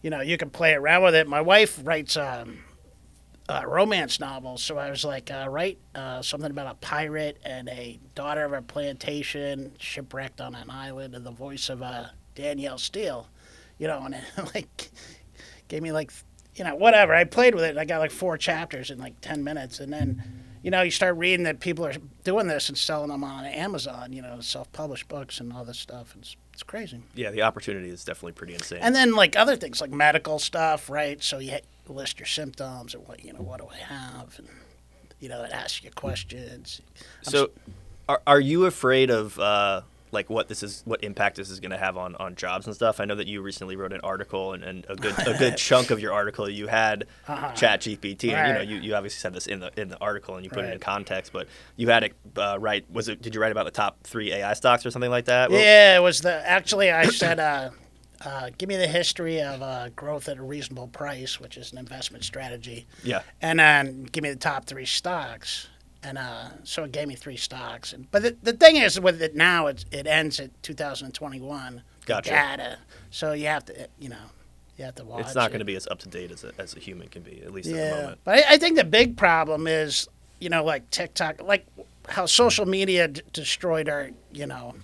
you 0.03 0.11
know, 0.11 0.21
you 0.21 0.37
can 0.37 0.51
play 0.51 0.75
around 0.75 1.05
with 1.05 1.15
it. 1.15 1.27
My 1.29 1.41
wife 1.41 1.81
writes 1.83 2.17
um, 2.17 2.59
uh, 3.49 3.63
romance 3.67 4.21
novels, 4.21 4.63
so 4.63 4.77
I 4.77 4.91
was 4.91 5.05
like, 5.05 5.31
uh, 5.31 5.47
write 5.49 5.79
uh, 5.95 6.21
something 6.21 6.51
about 6.51 6.71
a 6.71 6.75
pirate 6.75 7.39
and 7.45 7.69
a 7.71 7.99
daughter 8.15 8.45
of 8.45 8.53
a 8.53 8.61
plantation 8.61 9.73
shipwrecked 9.79 10.41
on 10.41 10.55
an 10.55 10.71
island, 10.71 11.15
and 11.15 11.25
the 11.25 11.31
voice 11.31 11.69
of 11.71 11.83
uh, 11.83 12.07
Danielle 12.35 12.79
Steel. 12.79 13.29
you 13.79 13.87
know, 13.87 14.03
and 14.05 14.15
it 14.15 14.23
like 14.55 14.91
gave 15.69 15.83
me 15.83 15.93
like, 15.93 16.13
you 16.57 16.65
know, 16.65 16.75
whatever. 16.75 17.15
I 17.15 17.25
played 17.25 17.55
with 17.55 17.65
it. 17.65 17.71
And 17.71 17.81
I 17.81 17.85
got 17.85 18.01
like 18.01 18.11
four 18.11 18.37
chapters 18.37 18.91
in 18.91 18.99
like 18.99 19.21
ten 19.21 19.43
minutes, 19.45 19.81
and 19.81 19.93
then, 19.93 20.23
you 20.63 20.71
know, 20.71 20.83
you 20.83 20.91
start 20.91 21.17
reading 21.17 21.45
that 21.45 21.61
people 21.61 21.87
are 21.87 21.95
doing 22.25 22.49
this 22.49 22.69
and 22.69 22.77
selling 22.77 23.09
them 23.09 23.25
on 23.25 23.47
Amazon. 23.47 24.13
You 24.13 24.23
know, 24.23 24.41
self-published 24.41 25.09
books 25.09 25.41
and 25.41 25.53
all 25.53 25.65
this 25.65 25.79
stuff. 25.79 26.15
It's 26.19 26.37
it's 26.53 26.65
crazy. 26.65 27.01
Yeah, 27.15 27.31
the 27.31 27.43
opportunity 27.43 27.89
is 27.89 28.05
definitely 28.05 28.33
pretty 28.33 28.55
insane. 28.55 28.81
And 28.83 28.95
then 28.95 29.15
like 29.15 29.37
other 29.37 29.55
things 29.57 29.81
like 29.81 29.93
medical 29.93 30.41
stuff, 30.41 30.91
right? 30.91 31.23
So 31.23 31.39
you 31.39 31.59
list 31.93 32.19
your 32.19 32.27
symptoms 32.27 32.95
and 32.95 33.07
what 33.07 33.25
you 33.25 33.33
know, 33.33 33.41
what 33.41 33.61
do 33.61 33.67
I 33.73 33.77
have, 33.77 34.35
and 34.39 34.49
you 35.21 35.29
know, 35.29 35.43
it 35.43 35.51
asks 35.53 35.83
you 35.83 35.91
questions. 35.91 36.81
I'm 37.27 37.33
so, 37.33 37.51
are 38.09 38.21
are 38.27 38.41
you 38.41 38.67
afraid 38.67 39.11
of 39.11 39.39
uh, 39.39 39.83
like 40.11 40.31
what 40.31 40.49
this 40.49 40.63
is, 40.63 40.81
what 40.87 41.05
impact 41.05 41.37
this 41.37 41.51
is 41.51 41.61
going 41.61 41.71
to 41.73 41.77
have 41.77 41.97
on, 41.99 42.15
on 42.17 42.35
jobs 42.35 42.65
and 42.67 42.75
stuff? 42.75 42.99
I 43.01 43.05
know 43.05 43.15
that 43.17 43.27
you 43.27 43.43
recently 43.43 43.77
wrote 43.77 43.93
an 43.93 44.01
article, 44.03 44.53
and, 44.55 44.63
and 44.65 44.87
a 44.89 44.97
good 44.97 45.15
a 45.27 45.37
good 45.37 45.57
chunk 45.59 45.91
of 45.91 46.01
your 46.01 46.13
article 46.13 46.49
you 46.49 46.67
had 46.69 47.05
Uh-huh. 47.27 47.53
Chat 47.53 47.81
GPT, 47.81 48.33
and 48.33 48.49
you 48.49 48.55
know 48.55 48.61
you, 48.61 48.77
you 48.81 48.95
obviously 48.95 49.19
said 49.19 49.35
this 49.35 49.47
in 49.47 49.61
the 49.61 49.71
in 49.79 49.89
the 49.89 49.99
article 49.99 50.37
and 50.37 50.45
you 50.45 50.51
put 50.51 50.65
it 50.65 50.73
in 50.73 50.79
context, 50.79 51.33
but 51.33 51.47
you 51.77 51.89
had 51.89 52.05
it 52.05 52.13
uh, 52.37 52.57
right. 52.61 52.85
Was 52.91 53.09
it? 53.09 53.21
Did 53.21 53.35
you 53.35 53.41
write 53.41 53.53
about 53.53 53.65
the 53.65 53.71
top 53.73 53.99
three 54.05 54.33
AI 54.33 54.55
stocks 54.55 54.87
or 54.87 54.91
something 54.91 55.11
like 55.11 55.27
that? 55.27 55.51
Well, 55.51 55.61
Yeah, 55.61 55.97
it 55.97 56.01
was 56.01 56.21
the 56.23 56.49
actually 56.49 56.91
I 56.91 57.07
said, 57.07 57.39
uh, 57.41 57.71
uh, 58.25 58.51
give 58.59 58.69
me 58.69 58.77
the 58.77 58.87
history 58.89 59.41
of 59.41 59.63
uh, 59.63 59.89
growth 59.91 60.29
at 60.29 60.39
a 60.39 60.43
reasonable 60.43 60.89
price, 60.89 61.39
which 61.39 61.57
is 61.57 61.73
an 61.73 61.79
investment 61.79 62.25
strategy, 62.25 62.87
yeah. 63.05 63.23
and 63.41 63.59
then 63.61 64.05
give 64.05 64.23
me 64.23 64.31
the 64.31 64.37
top 64.37 64.65
three 64.65 64.87
stocks. 64.87 65.69
And 66.03 66.17
uh, 66.17 66.51
so 66.63 66.85
it 66.85 66.93
gave 66.93 67.09
me 67.09 67.17
three 67.17 67.37
stocks. 67.37 67.93
And, 67.93 68.11
but 68.11 68.23
the, 68.23 68.37
the 68.43 68.53
thing 68.53 68.77
is, 68.77 69.01
with 69.01 69.21
it 69.21 69.35
now, 69.35 69.67
it, 69.67 69.85
it 69.91 70.07
ends 70.07 70.39
at 70.39 70.51
2021. 70.63 71.83
Gotcha. 72.07 72.31
Data. 72.31 72.79
So 73.11 73.33
you 73.33 73.47
have 73.47 73.65
to, 73.67 73.89
you 73.99 74.09
know, 74.09 74.17
you 74.77 74.85
have 74.85 74.95
to 74.97 75.05
watch. 75.05 75.27
It's 75.27 75.35
not 75.35 75.51
going 75.51 75.59
to 75.59 75.65
be 75.65 75.75
as 75.75 75.87
up 75.89 75.99
to 76.01 76.09
date 76.09 76.31
as 76.31 76.45
a, 76.45 76.53
as 76.57 76.75
a 76.77 76.79
human 76.79 77.09
can 77.09 77.23
be, 77.23 77.43
at 77.43 77.53
least 77.53 77.69
at 77.69 77.75
the 77.75 77.81
Yeah, 77.81 78.01
moment. 78.03 78.21
but 78.25 78.39
I, 78.39 78.55
I 78.55 78.59
think 78.59 78.77
the 78.77 78.85
big 78.85 79.17
problem 79.17 79.67
is, 79.67 80.09
you 80.39 80.49
know, 80.49 80.65
like 80.65 80.89
TikTok, 80.91 81.43
like 81.43 81.67
how 82.09 82.27
social 82.27 82.65
media 82.65 83.09
d- 83.09 83.23
destroyed 83.33 83.89
our, 83.89 84.11
you 84.33 84.47
know, 84.47 84.75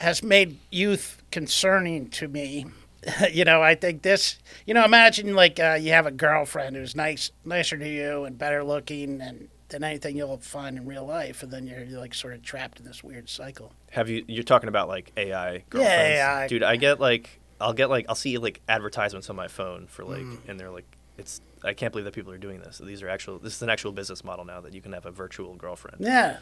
has 0.00 0.22
made 0.22 0.56
youth 0.70 1.17
concerning 1.30 2.08
to 2.10 2.28
me. 2.28 2.66
you 3.32 3.44
know, 3.44 3.62
I 3.62 3.74
think 3.74 4.02
this, 4.02 4.38
you 4.66 4.74
know, 4.74 4.84
imagine 4.84 5.34
like 5.34 5.60
uh, 5.60 5.78
you 5.80 5.92
have 5.92 6.06
a 6.06 6.10
girlfriend 6.10 6.76
who's 6.76 6.96
nice, 6.96 7.30
nicer 7.44 7.76
to 7.78 7.88
you 7.88 8.24
and 8.24 8.36
better 8.36 8.64
looking 8.64 9.20
and 9.20 9.48
than 9.68 9.84
anything 9.84 10.16
you'll 10.16 10.38
find 10.38 10.78
in 10.78 10.86
real 10.86 11.04
life, 11.04 11.42
and 11.42 11.52
then 11.52 11.66
you're, 11.66 11.84
you're 11.84 12.00
like 12.00 12.14
sort 12.14 12.32
of 12.32 12.42
trapped 12.42 12.80
in 12.80 12.86
this 12.86 13.04
weird 13.04 13.28
cycle. 13.28 13.72
Have 13.90 14.08
you? 14.08 14.24
You're 14.26 14.42
talking 14.42 14.68
about 14.70 14.88
like 14.88 15.12
AI 15.16 15.62
girlfriends, 15.68 16.18
AI. 16.18 16.48
dude. 16.48 16.62
I 16.62 16.76
get 16.76 17.00
like 17.00 17.38
I'll 17.60 17.74
get 17.74 17.90
like 17.90 18.06
I'll 18.08 18.14
see 18.14 18.38
like 18.38 18.62
advertisements 18.68 19.28
on 19.28 19.36
my 19.36 19.46
phone 19.48 19.86
for 19.86 20.04
like, 20.04 20.22
Mm. 20.22 20.38
and 20.48 20.58
they're 20.58 20.70
like, 20.70 20.86
it's 21.18 21.40
I 21.62 21.74
can't 21.74 21.92
believe 21.92 22.06
that 22.06 22.14
people 22.14 22.32
are 22.32 22.38
doing 22.38 22.60
this. 22.60 22.78
These 22.78 23.02
are 23.02 23.10
actual. 23.10 23.38
This 23.38 23.56
is 23.56 23.62
an 23.62 23.68
actual 23.68 23.92
business 23.92 24.24
model 24.24 24.44
now 24.46 24.60
that 24.62 24.72
you 24.72 24.80
can 24.80 24.92
have 24.92 25.04
a 25.04 25.10
virtual 25.10 25.54
girlfriend. 25.54 25.98
Yeah. 26.00 26.38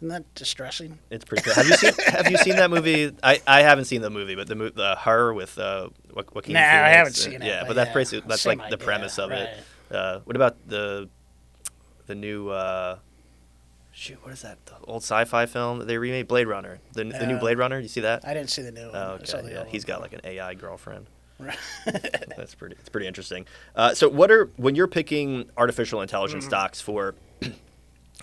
Isn't 0.00 0.08
that 0.08 0.34
distressing? 0.34 0.98
It's 1.10 1.24
pretty. 1.26 1.42
Cool. 1.44 1.54
Have 1.54 1.66
you 1.66 1.74
seen 1.76 1.92
Have 2.06 2.30
you 2.30 2.38
seen 2.38 2.56
that 2.56 2.70
movie? 2.70 3.12
I, 3.22 3.40
I 3.46 3.62
haven't 3.62 3.84
seen 3.84 4.00
the 4.00 4.08
movie, 4.10 4.34
but 4.34 4.46
the 4.48 4.54
mo- 4.54 4.70
the 4.70 4.96
her 4.96 5.34
with 5.34 5.58
uh 5.58 5.90
Wa- 6.14 6.22
Joaquin 6.32 6.54
Nah, 6.54 6.60
I 6.60 6.88
haven't 6.88 7.12
uh, 7.12 7.16
seen 7.16 7.34
it, 7.34 7.42
Yeah, 7.42 7.60
but 7.60 7.68
but 7.68 7.74
that's 7.74 7.88
yeah, 7.88 7.94
basically 7.94 8.28
that's 8.28 8.46
like 8.46 8.70
the 8.70 8.78
premise 8.78 9.18
of 9.18 9.30
it. 9.30 9.50
Uh, 9.90 10.20
what 10.24 10.36
about 10.36 10.56
the 10.66 11.08
the 12.06 12.14
new 12.14 12.48
uh, 12.48 12.96
shoot? 13.92 14.18
What 14.22 14.32
is 14.32 14.40
that? 14.42 14.64
The 14.66 14.74
old 14.84 15.02
sci-fi 15.02 15.44
film 15.46 15.80
that 15.80 15.84
they 15.86 15.98
remade, 15.98 16.28
Blade 16.28 16.46
Runner. 16.48 16.78
The, 16.94 17.04
the 17.04 17.26
new 17.26 17.36
Uh, 17.36 17.40
Blade 17.40 17.58
Runner. 17.58 17.78
You 17.78 17.88
see 17.88 18.00
that? 18.00 18.26
I 18.26 18.32
didn't 18.32 18.48
see 18.50 18.62
the 18.62 18.72
new 18.72 18.86
one. 18.86 18.96
Oh, 18.96 19.18
okay. 19.22 19.52
Yeah, 19.52 19.64
he's 19.68 19.84
got 19.84 20.00
like 20.00 20.12
an 20.14 20.20
AI 20.24 20.54
girlfriend. 20.54 21.06
Right. 21.38 21.56
That's 22.36 22.54
pretty. 22.54 22.76
It's 22.80 22.88
pretty 22.88 23.06
interesting. 23.06 23.46
Uh, 23.76 23.94
so, 23.94 24.08
what 24.08 24.30
are 24.30 24.46
when 24.56 24.74
you're 24.74 24.86
picking 24.88 25.50
artificial 25.56 26.00
intelligence 26.02 26.44
Mm-hmm. 26.44 26.50
stocks 26.50 26.80
for 26.80 27.14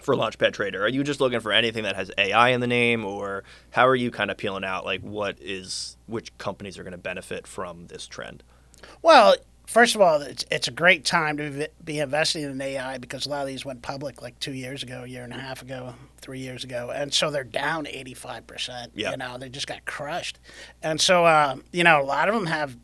for 0.08 0.16
Launchpad 0.16 0.54
Trader? 0.54 0.86
Are 0.86 0.88
you 0.88 1.04
just 1.04 1.20
looking 1.20 1.42
for 1.42 1.52
anything 1.52 1.84
that 1.84 1.98
has 1.98 2.10
AI 2.18 2.52
in 2.52 2.62
the 2.62 2.68
name, 2.68 3.04
or 3.04 3.44
how 3.72 3.86
are 3.86 3.96
you 3.96 4.10
kind 4.10 4.32
of 4.32 4.38
peeling 4.38 4.64
out 4.64 4.86
like 4.86 5.02
what 5.02 5.38
is 5.42 5.98
which 6.06 6.36
companies 6.38 6.80
are 6.80 6.84
going 6.84 6.94
to 6.94 6.98
benefit 6.98 7.46
from 7.46 7.88
this 7.88 8.08
trend? 8.08 8.42
Well, 9.02 9.36
first 9.66 9.96
of 9.96 10.02
all, 10.02 10.22
it's, 10.22 10.46
it's 10.50 10.70
a 10.70 10.72
great 10.72 11.04
time 11.04 11.36
to 11.36 11.68
be 11.84 12.00
investing 12.00 12.44
in 12.44 12.62
AI 12.62 13.00
because 13.00 13.26
a 13.26 13.30
lot 13.30 13.42
of 13.42 13.48
these 13.48 13.66
went 13.66 13.82
public 13.82 14.22
like 14.22 14.40
two 14.40 14.54
years 14.54 14.82
ago, 14.82 15.04
a 15.04 15.08
year 15.08 15.26
and 15.26 15.34
a 15.34 15.38
half 15.38 15.62
ago, 15.62 15.94
three 16.22 16.40
years 16.40 16.64
ago, 16.64 16.90
and 16.96 17.14
so 17.14 17.30
they're 17.30 17.44
down 17.44 17.84
85%. 17.84 18.92
Yeah. 18.96 19.12
You 19.12 19.18
know, 19.18 19.38
they 19.38 19.50
just 19.50 19.68
got 19.68 19.84
crushed. 19.84 20.40
And 20.82 21.02
so, 21.02 21.26
um, 21.26 21.66
you 21.74 21.84
know, 21.84 22.02
a 22.02 22.06
lot 22.06 22.30
of 22.30 22.34
them 22.34 22.46
have, 22.46 22.78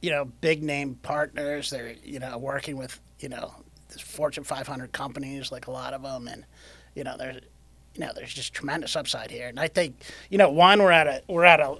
you 0.00 0.08
know, 0.08 0.24
big 0.24 0.62
name 0.62 0.94
partners. 1.02 1.68
They're, 1.68 1.96
you 2.02 2.18
know, 2.18 2.38
working 2.38 2.78
with, 2.78 2.98
you 3.20 3.28
know, 3.28 3.54
Fortune 4.00 4.44
500 4.44 4.92
companies, 4.92 5.52
like 5.52 5.66
a 5.66 5.70
lot 5.70 5.94
of 5.94 6.02
them. 6.02 6.28
And, 6.28 6.44
you 6.94 7.04
know, 7.04 7.16
there's, 7.16 7.40
you 7.94 8.00
know, 8.00 8.12
there's 8.14 8.34
just 8.34 8.52
tremendous 8.52 8.96
upside 8.96 9.30
here. 9.30 9.48
And 9.48 9.58
I 9.58 9.68
think, 9.68 9.96
you 10.30 10.38
know, 10.38 10.50
one, 10.50 10.82
we're 10.82 10.92
at 10.92 11.06
a, 11.06 11.22
we're 11.28 11.44
at 11.44 11.60
a, 11.60 11.78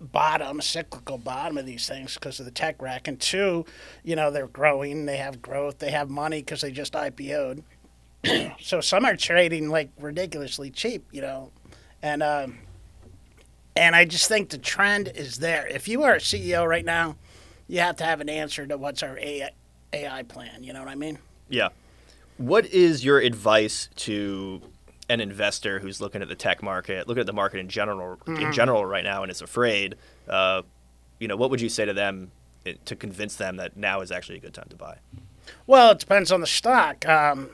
bottom, 0.00 0.60
cyclical 0.60 1.18
bottom 1.18 1.58
of 1.58 1.66
these 1.66 1.86
things 1.86 2.14
because 2.14 2.40
of 2.40 2.46
the 2.46 2.50
tech 2.50 2.80
wreck, 2.80 3.06
and 3.06 3.20
two, 3.20 3.64
you 4.02 4.16
know, 4.16 4.30
they're 4.30 4.48
growing, 4.48 5.06
they 5.06 5.18
have 5.18 5.42
growth, 5.42 5.78
they 5.78 5.90
have 5.90 6.08
money 6.08 6.40
because 6.40 6.62
they 6.62 6.70
just 6.70 6.94
IPO'd. 6.94 7.62
so 8.60 8.80
some 8.80 9.04
are 9.04 9.16
trading 9.16 9.68
like 9.68 9.90
ridiculously 9.98 10.70
cheap, 10.70 11.04
you 11.12 11.20
know, 11.20 11.50
and 12.02 12.22
um, 12.22 12.58
and 13.76 13.94
I 13.94 14.04
just 14.04 14.28
think 14.28 14.50
the 14.50 14.58
trend 14.58 15.12
is 15.14 15.36
there. 15.36 15.66
If 15.66 15.88
you 15.88 16.02
are 16.02 16.14
a 16.14 16.18
CEO 16.18 16.66
right 16.66 16.84
now, 16.84 17.16
you 17.68 17.80
have 17.80 17.96
to 17.96 18.04
have 18.04 18.20
an 18.20 18.28
answer 18.28 18.66
to 18.66 18.76
what's 18.76 19.02
our 19.02 19.18
AI, 19.18 19.50
AI 19.92 20.22
plan. 20.24 20.64
You 20.64 20.72
know 20.72 20.80
what 20.80 20.88
I 20.88 20.96
mean? 20.96 21.18
Yeah. 21.50 21.68
What 22.38 22.64
is 22.66 23.04
your 23.04 23.18
advice 23.18 23.88
to 23.96 24.62
an 25.10 25.20
investor 25.20 25.80
who's 25.80 26.00
looking 26.00 26.22
at 26.22 26.28
the 26.28 26.34
tech 26.34 26.62
market, 26.62 27.06
looking 27.08 27.20
at 27.20 27.26
the 27.26 27.32
market 27.32 27.58
in 27.58 27.68
general, 27.68 28.16
Mm-hmm. 28.24 28.36
in 28.46 28.52
general 28.52 28.86
right 28.86 29.04
now, 29.04 29.22
and 29.22 29.30
is 29.30 29.42
afraid? 29.42 29.96
Uh, 30.28 30.62
you 31.18 31.28
know, 31.28 31.36
what 31.36 31.50
would 31.50 31.60
you 31.60 31.68
say 31.68 31.84
to 31.84 31.92
them 31.92 32.30
eh, 32.64 32.74
to 32.86 32.96
convince 32.96 33.34
them 33.36 33.56
that 33.56 33.76
now 33.76 34.00
is 34.00 34.10
actually 34.10 34.38
a 34.38 34.40
good 34.40 34.54
time 34.54 34.68
to 34.70 34.76
buy? 34.76 34.96
Well, 35.66 35.90
it 35.90 35.98
depends 35.98 36.32
on 36.32 36.40
the 36.40 36.46
stock. 36.46 37.06
Um, 37.06 37.50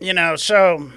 you 0.00 0.12
know, 0.12 0.36
so 0.36 0.90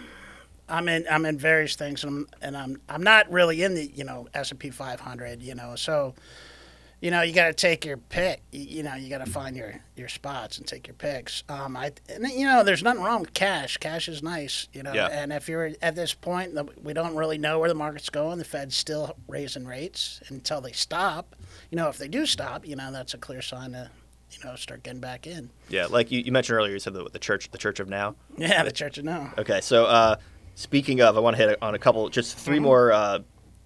I'm 0.67 0.87
in 0.89 1.05
I'm 1.09 1.25
in 1.25 1.37
various 1.37 1.75
things, 1.75 2.03
and 2.03 2.11
I'm, 2.11 2.27
and 2.41 2.57
I'm 2.57 2.81
I'm 2.89 3.03
not 3.03 3.31
really 3.31 3.61
in 3.63 3.75
the 3.75 3.85
you 3.93 4.03
know 4.03 4.27
S 4.33 4.51
and 4.51 4.59
P 4.59 4.69
500. 4.69 5.41
You 5.41 5.55
know, 5.55 5.75
so 5.75 6.13
you 7.01 7.11
know 7.11 7.21
you 7.23 7.33
got 7.33 7.47
to 7.47 7.53
take 7.53 7.83
your 7.83 7.97
pick. 7.97 8.41
You, 8.51 8.83
know, 8.83 8.95
you 8.95 9.09
got 9.09 9.25
to 9.25 9.29
find 9.29 9.55
your 9.55 9.73
your 9.95 10.07
spots 10.07 10.57
and 10.57 10.65
take 10.67 10.87
your 10.87 10.93
picks. 10.93 11.43
Um, 11.49 11.75
I 11.75 11.91
and, 12.09 12.27
you 12.29 12.45
know, 12.45 12.63
there's 12.63 12.83
nothing 12.83 13.03
wrong 13.03 13.21
with 13.21 13.33
cash. 13.33 13.77
Cash 13.77 14.07
is 14.07 14.21
nice. 14.23 14.67
You 14.73 14.83
know, 14.83 14.93
Yeah. 14.93 15.07
and 15.11 15.33
if 15.33 15.49
you're 15.49 15.71
at 15.81 15.95
this 15.95 16.13
point, 16.13 16.55
we 16.83 16.93
don't 16.93 17.15
really 17.15 17.37
know 17.37 17.59
where 17.59 17.69
the 17.69 17.75
market's 17.75 18.09
going. 18.09 18.37
The 18.37 18.45
Fed's 18.45 18.75
still 18.75 19.15
raising 19.27 19.65
rates 19.65 20.21
until 20.29 20.61
they 20.61 20.71
stop. 20.71 21.35
You 21.71 21.75
know, 21.77 21.89
if 21.89 21.97
they 21.97 22.07
do 22.07 22.25
stop, 22.25 22.65
you 22.65 22.75
know, 22.75 22.91
that's 22.91 23.13
a 23.13 23.17
clear 23.17 23.41
sign 23.41 23.71
to 23.73 23.89
you 24.31 24.37
know 24.45 24.55
start 24.55 24.83
getting 24.83 25.01
back 25.01 25.27
in. 25.27 25.49
Yeah, 25.69 25.87
like 25.87 26.11
you, 26.11 26.21
you 26.21 26.31
mentioned 26.31 26.55
earlier, 26.57 26.71
you 26.73 26.79
said 26.79 26.93
the, 26.93 27.09
the 27.09 27.19
church, 27.19 27.49
the 27.51 27.57
Church 27.57 27.79
of 27.81 27.89
Now. 27.89 28.15
Yeah, 28.37 28.63
the 28.63 28.71
Church 28.71 28.97
of 28.97 29.03
Now. 29.05 29.33
Okay, 29.37 29.59
so 29.61 29.85
uh, 29.85 30.15
speaking 30.55 31.01
of, 31.01 31.17
I 31.17 31.19
want 31.19 31.35
to 31.35 31.47
hit 31.47 31.57
on 31.61 31.73
a 31.75 31.79
couple, 31.79 32.07
just 32.09 32.37
3 32.37 32.55
Mm-hmm. 32.55 32.63
more 32.63 32.91
uh, 32.93 33.19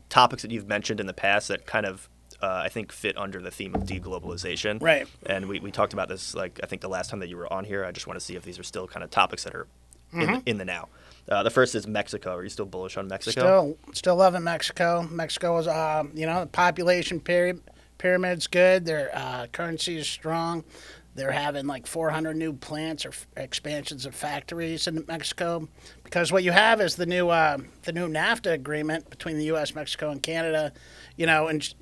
topics 0.09 0.41
that 0.43 0.51
you've 0.51 0.67
mentioned 0.67 0.99
in 0.99 1.05
the 1.05 1.13
past 1.13 1.49
that 1.49 1.65
kind 1.67 1.85
of, 1.85 2.09
uh, 2.45 2.61
I 2.65 2.69
think, 2.69 2.91
fit 2.91 3.17
under 3.17 3.41
the 3.41 3.51
theme 3.51 3.73
of 3.75 3.83
deglobalization. 3.83 4.81
Right. 4.81 5.07
And 5.25 5.47
we, 5.47 5.59
we 5.59 5.71
talked 5.71 5.93
about 5.93 6.09
this, 6.09 6.35
like, 6.35 6.59
I 6.63 6.67
think 6.67 6.81
the 6.81 6.87
last 6.89 7.09
time 7.09 7.19
that 7.21 7.29
you 7.29 7.37
were 7.37 7.51
on 7.51 7.65
here. 7.65 7.83
I 7.83 7.91
just 7.91 8.07
want 8.07 8.19
to 8.19 8.25
see 8.25 8.35
if 8.35 8.43
these 8.43 8.59
are 8.59 8.63
still 8.63 8.87
kind 8.87 9.03
of 9.03 9.09
topics 9.09 9.43
that 9.45 9.55
are 9.55 9.67
in, 10.13 10.19
Mm-hmm. 10.19 10.33
the, 10.33 10.41
in 10.49 10.57
the 10.59 10.65
now. 10.65 10.87
Uh, 11.27 11.41
the 11.43 11.49
first 11.49 11.73
is 11.75 11.87
Mexico. 11.87 12.35
Are 12.35 12.43
you 12.43 12.49
still 12.49 12.67
bullish 12.67 12.95
on 12.97 13.07
Mexico? 13.07 13.31
Still, 13.41 13.77
still 13.93 14.15
loving 14.15 14.43
Mexico. 14.43 15.07
Mexico 15.11 15.57
is, 15.57 15.67
um, 15.67 16.11
you 16.13 16.25
know, 16.27 16.41
the 16.41 16.45
population 16.47 17.19
pyramid, 17.19 17.63
pyramid's 17.97 18.45
good. 18.47 18.85
Their 18.85 19.09
uh, 19.13 19.47
currency 19.51 19.97
is 19.97 20.07
strong. 20.07 20.63
They're 21.15 21.31
having 21.31 21.65
like 21.65 21.87
400 21.87 22.35
new 22.35 22.53
plants 22.53 23.05
or 23.05 23.09
f- 23.09 23.25
expansions 23.37 24.05
of 24.05 24.13
factories 24.13 24.85
in 24.87 25.03
Mexico, 25.07 25.67
because 26.03 26.31
what 26.31 26.43
you 26.43 26.51
have 26.51 26.79
is 26.81 26.95
the 26.97 27.05
new 27.05 27.29
uh, 27.29 27.57
the 27.83 27.93
new 27.93 28.07
NAFTA 28.09 28.51
agreement 28.51 29.09
between 29.09 29.37
the 29.37 29.45
U.S., 29.45 29.73
Mexico, 29.73 30.11
and 30.11 30.21
Canada. 30.21 30.73
You 31.15 31.25
know, 31.25 31.47
and 31.47 31.73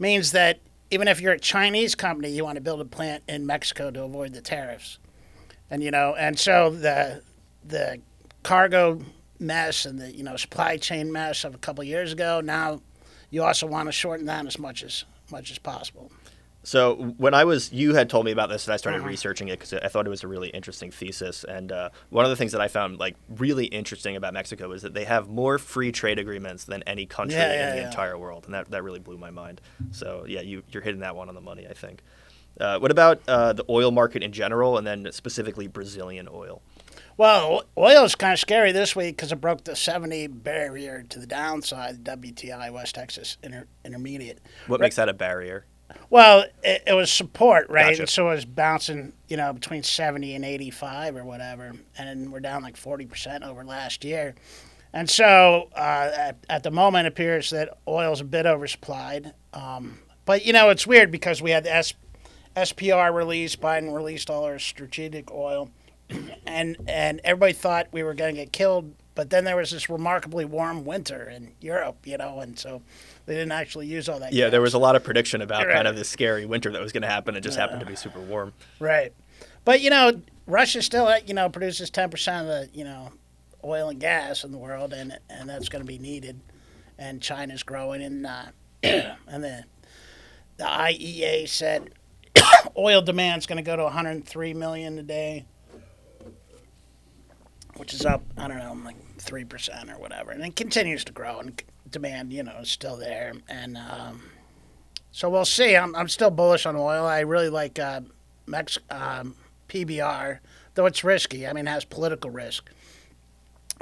means 0.00 0.32
that 0.32 0.60
even 0.90 1.06
if 1.06 1.20
you're 1.20 1.34
a 1.34 1.38
Chinese 1.38 1.94
company, 1.94 2.30
you 2.30 2.44
want 2.44 2.56
to 2.56 2.60
build 2.60 2.80
a 2.80 2.84
plant 2.84 3.22
in 3.28 3.46
Mexico 3.46 3.90
to 3.90 4.02
avoid 4.02 4.32
the 4.32 4.40
tariffs. 4.40 4.98
And 5.70 5.82
you 5.82 5.90
know, 5.90 6.14
and 6.18 6.38
so 6.38 6.70
the 6.70 7.22
the 7.64 8.00
cargo 8.42 9.00
mess 9.38 9.84
and 9.84 9.98
the 9.98 10.10
you 10.14 10.24
know 10.24 10.36
supply 10.36 10.76
chain 10.76 11.12
mess 11.12 11.44
of 11.44 11.54
a 11.54 11.58
couple 11.58 11.82
of 11.82 11.88
years 11.88 12.12
ago. 12.12 12.40
Now, 12.40 12.80
you 13.30 13.44
also 13.44 13.66
want 13.66 13.86
to 13.86 13.92
shorten 13.92 14.26
that 14.26 14.46
as 14.46 14.58
much 14.58 14.82
as 14.82 15.04
much 15.30 15.50
as 15.50 15.58
possible. 15.58 16.10
So 16.62 17.14
when 17.16 17.32
I 17.32 17.44
was, 17.44 17.72
you 17.72 17.94
had 17.94 18.10
told 18.10 18.26
me 18.26 18.32
about 18.32 18.50
this, 18.50 18.66
and 18.66 18.74
I 18.74 18.76
started 18.76 18.98
Uh-huh. 18.98 19.08
researching 19.08 19.48
it 19.48 19.58
because 19.58 19.72
I 19.72 19.88
thought 19.88 20.06
it 20.06 20.10
was 20.10 20.22
a 20.24 20.28
really 20.28 20.48
interesting 20.50 20.90
thesis. 20.90 21.42
And 21.44 21.72
uh, 21.72 21.88
one 22.10 22.24
of 22.26 22.30
the 22.30 22.36
things 22.36 22.52
that 22.52 22.60
I 22.60 22.68
found 22.68 22.98
like 22.98 23.16
really 23.30 23.64
interesting 23.66 24.14
about 24.14 24.34
Mexico 24.34 24.70
is 24.72 24.82
that 24.82 24.92
they 24.92 25.04
have 25.04 25.28
more 25.28 25.58
free 25.58 25.90
trade 25.90 26.18
agreements 26.18 26.64
than 26.64 26.82
any 26.82 27.06
country 27.06 27.38
Yeah, 27.38 27.52
yeah, 27.52 27.68
in 27.70 27.76
the 27.76 27.80
yeah. 27.82 27.86
entire 27.88 28.18
world, 28.18 28.44
and 28.44 28.52
that, 28.54 28.70
that 28.70 28.82
really 28.82 28.98
blew 29.00 29.16
my 29.16 29.30
mind. 29.30 29.60
So 29.90 30.24
yeah, 30.28 30.42
you 30.42 30.62
you're 30.70 30.82
hitting 30.82 31.00
that 31.00 31.16
one 31.16 31.28
on 31.30 31.34
the 31.34 31.40
money, 31.40 31.66
I 31.66 31.72
think. 31.72 32.02
Uh, 32.60 32.78
what 32.78 32.90
about 32.90 33.22
uh, 33.26 33.52
the 33.54 33.64
oil 33.70 33.90
market 33.90 34.22
in 34.22 34.32
general, 34.32 34.76
and 34.76 34.86
then 34.86 35.08
specifically 35.12 35.66
Brazilian 35.66 36.28
oil? 36.30 36.60
Well, 37.16 37.64
oil 37.78 38.04
is 38.04 38.14
kind 38.14 38.32
of 38.34 38.38
scary 38.38 38.72
this 38.72 38.94
week 38.96 39.16
because 39.16 39.30
it 39.32 39.40
broke 39.40 39.64
the 39.64 39.76
70 39.76 40.26
barrier 40.26 41.04
to 41.08 41.18
the 41.18 41.26
downside, 41.26 42.04
the 42.04 42.16
WTI 42.16 42.70
West 42.72 42.94
Texas 42.96 43.38
Inter- 43.42 43.66
Intermediate. 43.84 44.40
What 44.66 44.80
makes 44.80 44.96
that 44.96 45.08
a 45.08 45.12
barrier? 45.14 45.64
Well, 46.08 46.44
it, 46.62 46.82
it 46.86 46.92
was 46.94 47.10
support, 47.10 47.68
right? 47.68 47.90
Gotcha. 47.90 48.02
And 48.02 48.08
so 48.08 48.30
it 48.30 48.34
was 48.34 48.44
bouncing, 48.44 49.12
you 49.28 49.36
know, 49.36 49.52
between 49.52 49.82
70 49.82 50.34
and 50.34 50.44
85 50.44 51.16
or 51.16 51.24
whatever. 51.24 51.72
And 51.98 52.32
we're 52.32 52.40
down 52.40 52.62
like 52.62 52.76
40% 52.76 53.46
over 53.46 53.64
last 53.64 54.04
year. 54.04 54.34
And 54.92 55.08
so 55.08 55.68
uh, 55.76 56.10
at, 56.16 56.44
at 56.48 56.62
the 56.62 56.70
moment, 56.70 57.06
it 57.06 57.12
appears 57.12 57.50
that 57.50 57.78
oil's 57.86 58.20
a 58.20 58.24
bit 58.24 58.46
oversupplied. 58.46 59.32
Um, 59.52 60.00
but, 60.24 60.44
you 60.44 60.52
know, 60.52 60.70
it's 60.70 60.86
weird 60.86 61.10
because 61.10 61.40
we 61.40 61.50
had 61.52 61.64
the 61.64 61.74
S- 61.74 61.94
SPR 62.56 63.14
release, 63.14 63.54
Biden 63.56 63.94
released 63.94 64.30
all 64.30 64.44
our 64.44 64.58
strategic 64.58 65.30
oil. 65.30 65.70
And, 66.44 66.76
and 66.88 67.20
everybody 67.22 67.52
thought 67.52 67.86
we 67.92 68.02
were 68.02 68.14
going 68.14 68.34
to 68.34 68.40
get 68.40 68.52
killed. 68.52 68.92
But 69.14 69.30
then 69.30 69.44
there 69.44 69.54
was 69.56 69.70
this 69.70 69.88
remarkably 69.88 70.44
warm 70.44 70.84
winter 70.84 71.28
in 71.28 71.52
Europe, 71.60 71.98
you 72.04 72.16
know, 72.18 72.40
and 72.40 72.58
so 72.58 72.82
they 73.30 73.36
didn't 73.36 73.52
actually 73.52 73.86
use 73.86 74.08
all 74.08 74.18
that. 74.18 74.32
Yeah, 74.32 74.48
there 74.48 74.60
was 74.60 74.74
a 74.74 74.78
lot 74.78 74.96
of 74.96 75.04
prediction 75.04 75.40
about 75.40 75.64
Right. 75.64 75.76
kind 75.76 75.86
of 75.86 75.94
this 75.94 76.08
scary 76.08 76.46
winter 76.46 76.72
that 76.72 76.82
was 76.82 76.90
going 76.90 77.02
to 77.02 77.08
happen. 77.08 77.36
It 77.36 77.42
just 77.42 77.56
happened 77.56 77.78
to 77.78 77.86
be 77.86 77.94
super 77.94 78.18
warm. 78.18 78.52
Right. 78.80 79.12
But 79.64 79.80
you 79.80 79.88
know, 79.88 80.20
Russia 80.48 80.82
still 80.82 81.06
uh, 81.06 81.20
you 81.24 81.32
know 81.32 81.48
produces 81.48 81.90
ten 81.90 82.10
percent 82.10 82.48
of 82.48 82.48
the 82.48 82.76
you 82.76 82.82
know 82.82 83.12
oil 83.62 83.88
and 83.88 84.00
gas 84.00 84.42
in 84.42 84.50
the 84.50 84.58
world, 84.58 84.92
and 84.92 85.16
and 85.28 85.48
that's 85.48 85.68
going 85.68 85.80
to 85.80 85.86
be 85.86 85.96
needed. 85.96 86.40
And 86.98 87.22
China's 87.22 87.62
growing, 87.62 88.02
and 88.02 88.26
uh, 88.26 88.46
and 88.82 89.44
the 89.44 89.62
the 90.56 90.64
IEA 90.64 91.48
said 91.48 91.94
oil 92.76 93.00
demand's 93.00 93.46
going 93.46 93.58
to 93.58 93.62
go 93.62 93.76
to 93.76 93.84
103 93.84 94.54
million 94.54 94.98
a 94.98 95.04
day, 95.04 95.44
which 97.76 97.94
is 97.94 98.04
up 98.04 98.24
I 98.36 98.48
don't 98.48 98.58
know 98.58 98.76
like 98.84 98.96
three 99.18 99.44
percent 99.44 99.88
or 99.88 100.00
whatever, 100.00 100.32
and 100.32 100.44
it 100.44 100.56
continues 100.56 101.04
to 101.04 101.12
grow, 101.12 101.38
and 101.38 101.62
demand 101.90 102.32
you 102.32 102.42
know 102.42 102.56
is 102.60 102.70
still 102.70 102.96
there, 102.96 103.32
and. 103.48 103.76
Um, 103.76 104.22
so 105.12 105.28
we'll 105.28 105.44
see. 105.44 105.76
I'm, 105.76 105.94
I'm 105.96 106.08
still 106.08 106.30
bullish 106.30 106.66
on 106.66 106.76
oil. 106.76 107.04
I 107.04 107.20
really 107.20 107.48
like 107.48 107.78
uh, 107.78 108.02
Mex- 108.46 108.78
um, 108.90 109.34
PBR, 109.68 110.38
though 110.74 110.86
it's 110.86 111.02
risky. 111.04 111.46
I 111.46 111.52
mean, 111.52 111.66
it 111.66 111.70
has 111.70 111.84
political 111.84 112.30
risk, 112.30 112.70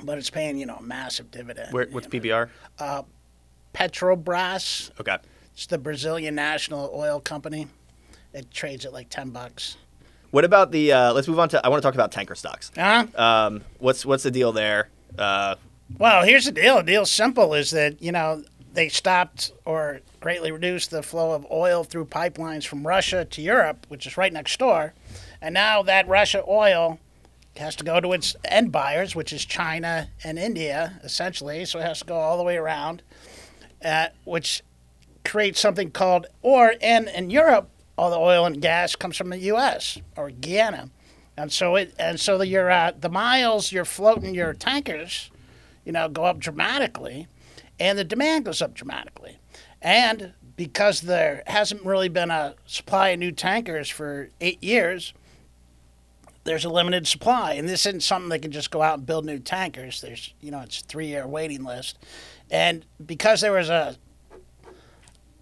but 0.03 0.19
it's 0.19 0.31
paying 0.31 0.59
you 0.59 0.67
know 0.67 0.77
a 0.77 0.83
massive 0.83 1.31
dividend. 1.31 1.73
Where, 1.73 1.87
what's 1.91 2.07
PBR? 2.07 2.49
Uh, 2.79 3.03
Petrobras? 3.75 4.91
Okay. 5.01 5.17
It's 5.53 5.67
the 5.67 5.79
Brazilian 5.79 6.35
national 6.35 6.91
oil 6.95 7.21
company. 7.21 7.67
It 8.33 8.51
trades 8.51 8.85
at 8.85 8.93
like 8.93 9.09
ten 9.09 9.31
bucks. 9.31 9.77
What 10.31 10.45
about 10.45 10.73
the? 10.73 10.93
Uh, 10.93 11.13
let's 11.13 11.29
move 11.29 11.39
on 11.39 11.49
to. 11.51 11.65
I 11.65 11.69
want 11.69 11.83
to 11.83 11.87
talk 11.87 11.95
about 11.95 12.13
tanker 12.13 12.35
stocks. 12.35 12.71
Huh? 12.75 13.07
Um, 13.15 13.63
what's 13.79 14.05
what's 14.05 14.23
the 14.23 14.31
deal 14.31 14.53
there? 14.53 14.89
Uh, 15.19 15.57
Well, 15.97 16.25
here's 16.25 16.45
the 16.45 16.53
deal. 16.53 16.77
The 16.77 16.83
deal's 16.83 17.11
simple: 17.11 17.55
is 17.55 17.71
that 17.71 18.03
you 18.03 18.13
know 18.13 18.43
they 18.75 18.89
stopped 18.89 19.53
or 19.65 20.01
greatly 20.21 20.53
reduced 20.53 20.91
the 20.91 21.03
flow 21.03 21.33
of 21.33 21.47
oil 21.51 21.85
through 21.85 22.05
pipelines 22.07 22.67
from 22.67 22.87
Russia 22.87 23.25
to 23.25 23.43
Europe, 23.43 23.87
which 23.89 24.07
is 24.07 24.17
right 24.17 24.33
next 24.33 24.59
door, 24.59 24.93
and 25.41 25.55
now 25.55 25.83
that 25.83 26.07
Russia 26.07 26.45
oil 26.47 26.99
has 27.57 27.75
to 27.77 27.85
go 27.85 28.01
to 28.01 28.13
its 28.13 28.37
end 28.45 28.71
buyers, 28.71 29.17
which 29.17 29.33
is 29.33 29.45
China 29.45 30.09
and 30.23 30.39
India, 30.39 31.01
essentially. 31.03 31.65
So 31.65 31.79
it 31.79 31.83
has 31.83 32.01
to 32.01 32.05
go 32.05 32.17
all 32.17 32.37
the 32.37 32.45
way 32.45 32.57
around, 32.57 33.03
uh, 33.85 34.09
which 34.25 34.63
creates 35.25 35.59
something 35.59 35.91
called, 35.91 36.27
or 36.43 36.75
and 36.81 37.09
in 37.09 37.31
Europe, 37.31 37.71
all 37.97 38.11
the 38.11 38.19
oil 38.19 38.45
and 38.45 38.61
gas 38.61 38.95
comes 38.95 39.17
from 39.17 39.31
the 39.31 39.39
U.S. 39.39 39.99
or 40.17 40.31
Guyana, 40.31 40.91
and 41.37 41.51
so 41.51 41.77
it 41.77 41.95
and 41.99 42.21
so 42.21 42.37
the 42.37 42.47
your 42.47 42.71
uh, 42.71 42.93
the 42.97 43.09
miles 43.09 43.73
you're 43.73 43.87
floating 43.87 44.35
your 44.35 44.53
tankers 44.53 45.31
you 45.89 45.93
know, 45.93 46.07
go 46.07 46.25
up 46.25 46.39
dramatically, 46.39 47.27
and 47.81 47.99
the 47.99 48.05
demand 48.05 48.45
goes 48.45 48.61
up 48.61 48.75
dramatically. 48.75 49.39
And 49.81 50.35
because 50.55 51.01
there 51.01 51.43
hasn't 51.47 51.83
really 51.83 52.11
been 52.11 52.31
a 52.31 52.57
supply 52.67 53.09
of 53.09 53.19
new 53.19 53.33
tankers 53.33 53.89
for 53.89 54.29
eight 54.43 54.63
years, 54.63 55.15
there's 56.45 56.67
a 56.67 56.69
limited 56.69 57.07
supply. 57.07 57.55
And 57.55 57.67
this 57.67 57.87
isn't 57.87 58.03
something 58.03 58.29
they 58.29 58.39
can 58.39 58.53
just 58.53 58.71
go 58.71 58.83
out 58.83 58.99
and 58.99 59.07
build 59.07 59.25
new 59.25 59.39
tankers. 59.39 60.03
There's, 60.03 60.35
you 60.43 60.51
know, 60.51 60.61
it's 60.61 60.83
a 60.83 60.85
three 60.85 61.07
year 61.07 61.27
waiting 61.27 61.65
list. 61.65 61.99
And 62.51 62.85
because 63.05 63.41
there 63.41 63.53
was 63.53 63.71
a 63.71 63.97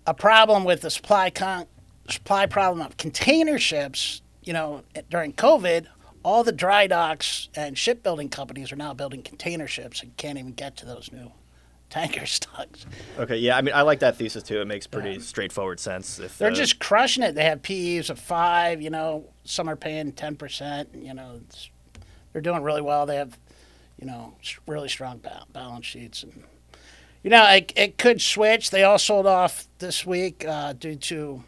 a 0.06 0.14
problem 0.14 0.62
with 0.62 0.82
the 0.82 0.90
supply 0.90 1.28
con- 1.30 1.66
supply 2.08 2.46
problem 2.46 2.86
of 2.86 2.96
container 2.96 3.58
ships, 3.58 4.22
you 4.44 4.52
know, 4.52 4.84
during 5.10 5.32
COVID, 5.32 5.86
all 6.26 6.42
the 6.42 6.50
dry 6.50 6.88
docks 6.88 7.48
and 7.54 7.78
shipbuilding 7.78 8.28
companies 8.28 8.72
are 8.72 8.76
now 8.76 8.92
building 8.92 9.22
container 9.22 9.68
ships 9.68 10.02
and 10.02 10.16
can't 10.16 10.36
even 10.36 10.50
get 10.50 10.76
to 10.76 10.84
those 10.84 11.12
new 11.12 11.30
tanker 11.88 12.26
stocks. 12.26 12.84
okay, 13.16 13.36
yeah. 13.36 13.56
I 13.56 13.62
mean, 13.62 13.72
I 13.72 13.82
like 13.82 14.00
that 14.00 14.16
thesis 14.16 14.42
too. 14.42 14.60
It 14.60 14.66
makes 14.66 14.88
pretty 14.88 15.20
straightforward 15.20 15.78
sense. 15.78 16.18
If 16.18 16.36
They're 16.36 16.50
uh, 16.50 16.54
just 16.54 16.80
crushing 16.80 17.22
it. 17.22 17.36
They 17.36 17.44
have 17.44 17.62
PEs 17.62 18.10
of 18.10 18.18
five. 18.18 18.82
You 18.82 18.90
know, 18.90 19.26
some 19.44 19.68
are 19.68 19.76
paying 19.76 20.10
ten 20.10 20.34
percent. 20.34 20.88
You 20.96 21.14
know, 21.14 21.38
it's, 21.46 21.70
they're 22.32 22.42
doing 22.42 22.64
really 22.64 22.82
well. 22.82 23.06
They 23.06 23.16
have, 23.16 23.38
you 23.96 24.08
know, 24.08 24.34
really 24.66 24.88
strong 24.88 25.22
balance 25.52 25.86
sheets, 25.86 26.24
and 26.24 26.42
you 27.22 27.30
know, 27.30 27.44
it, 27.44 27.72
it 27.76 27.98
could 27.98 28.20
switch. 28.20 28.70
They 28.70 28.82
all 28.82 28.98
sold 28.98 29.26
off 29.26 29.68
this 29.78 30.04
week 30.04 30.44
uh, 30.44 30.72
due 30.72 30.96
to 30.96 31.44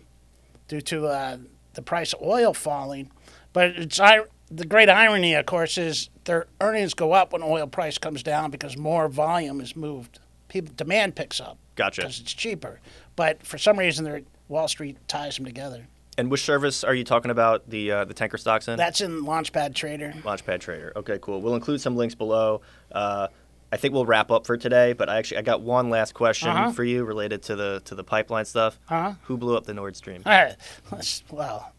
due 0.69 0.81
to 0.83 1.07
uh, 1.09 1.38
the 1.75 1.83
price 1.83 2.12
of 2.12 2.23
oil 2.23 2.55
falling. 2.55 3.11
But 3.53 3.71
it's 3.71 3.99
I, 3.99 4.21
the 4.50 4.64
great 4.66 4.88
irony, 4.88 5.34
of 5.34 5.46
course, 5.46 5.76
is 5.78 6.11
their 6.24 6.46
earnings 6.61 6.94
go 6.94 7.12
up 7.12 7.32
when 7.32 7.42
oil 7.42 7.66
price 7.66 7.98
comes 7.98 8.22
down 8.22 8.50
because 8.50 8.76
more 8.76 9.08
volume 9.08 9.61
is 9.61 9.76
moved. 9.76 10.18
People 10.48 10.72
demand 10.76 11.14
picks 11.16 11.40
up 11.40 11.58
Gotcha. 11.76 12.02
because 12.02 12.20
it's 12.20 12.32
cheaper. 12.32 12.80
But 13.16 13.42
for 13.44 13.58
some 13.58 13.78
reason, 13.78 14.04
they're, 14.04 14.22
Wall 14.48 14.68
Street 14.68 14.96
ties 15.08 15.37
them 15.37 15.44
together. 15.44 15.87
And 16.16 16.30
which 16.30 16.42
service 16.42 16.82
are 16.82 16.94
you 16.94 17.04
talking 17.04 17.30
about 17.30 17.68
the 17.70 17.92
uh, 17.92 18.04
the 18.04 18.14
tanker 18.14 18.38
stocks 18.38 18.66
in? 18.66 18.76
That's 18.76 19.00
in 19.00 19.22
Launchpad 19.24 19.74
Trader. 19.74 20.14
Launchpad 20.24 20.58
Trader. 20.61 20.92
Okay, 20.96 21.18
cool. 21.20 21.40
We'll 21.40 21.54
include 21.54 21.80
some 21.80 21.94
links 21.96 22.16
below. 22.16 22.61
Uh, 22.90 23.28
I 23.70 23.76
think 23.76 23.94
we'll 23.94 24.06
wrap 24.06 24.30
up 24.32 24.44
for 24.46 24.56
today, 24.56 24.94
but 24.94 25.08
I 25.08 25.18
actually 25.18 25.37
I 25.38 25.42
got 25.42 25.61
one 25.61 25.90
last 25.90 26.14
question 26.14 26.48
Uh-huh. 26.48 26.72
for 26.72 26.82
you 26.82 27.04
related 27.04 27.42
to 27.44 27.54
the 27.56 27.82
to 27.84 27.94
the 27.94 28.02
pipeline 28.02 28.46
stuff. 28.46 28.80
Huh? 28.87 29.12
Who 29.24 29.37
blew 29.37 29.56
up 29.56 29.64
the 29.66 29.74
Nord 29.74 29.94
Stream? 29.94 30.22
All 30.26 30.32
right. 30.32 30.56
Let's- 30.90 31.22
Well, 31.30 31.72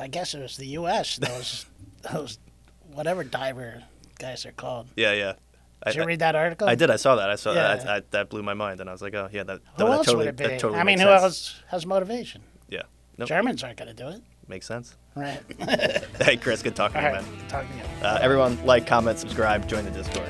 I 0.00 0.08
guess 0.08 0.34
it 0.34 0.40
was 0.40 0.56
the 0.56 0.66
U.S. 0.66 1.16
Those 1.16 1.66
those 2.12 2.38
whatever 2.92 3.22
diver 3.24 3.82
guys 4.18 4.46
are 4.46 4.52
called. 4.52 4.88
Yeah, 4.96 5.12
yeah. 5.12 5.34
I, 5.82 5.92
Did 5.92 6.00
you 6.00 6.04
read 6.04 6.18
that 6.18 6.34
article? 6.36 6.68
I 6.68 6.74
did. 6.74 6.90
I 6.90 6.96
saw 6.96 7.16
that. 7.16 7.30
I 7.30 7.36
saw 7.36 7.54
that. 7.54 7.88
I, 7.88 7.96
I, 7.96 8.02
that 8.10 8.28
blew 8.28 8.42
my 8.42 8.52
mind, 8.54 8.80
and 8.80 8.88
I 8.88 8.92
was 8.92 9.00
like, 9.00 9.14
oh 9.14 9.28
yeah, 9.32 9.44
that, 9.44 9.60
Who 9.76 9.84
that 9.84 9.86
else 9.86 10.06
totally, 10.06 10.26
would 10.26 10.34
it 10.34 10.36
be? 10.36 10.44
that 10.44 10.60
totally 10.60 10.78
I 10.78 10.84
mean, 10.84 10.98
who 10.98 11.06
sense. 11.06 11.22
else 11.22 11.62
has 11.68 11.86
motivation? 11.86 12.42
Yeah. 12.68 12.82
Nope. 13.16 13.28
Germans 13.28 13.64
aren't 13.64 13.78
going 13.78 13.88
to 13.88 13.94
do 13.94 14.08
it. 14.08 14.20
Makes 14.46 14.66
sense. 14.66 14.96
Right. 15.14 15.40
Hey, 16.20 16.36
Chris, 16.36 16.62
good 16.62 16.76
talking 16.76 16.96
All 16.96 17.02
to 17.02 17.08
you, 17.08 17.14
right. 17.14 17.24
man. 17.24 17.48
Talking 17.48 17.70
to 17.70 17.76
you. 17.76 18.04
Uh, 18.04 18.18
everyone, 18.20 18.62
like, 18.66 18.86
comment, 18.86 19.18
subscribe, 19.18 19.66
join 19.68 19.84
the 19.84 19.90
Discord. 19.90 20.28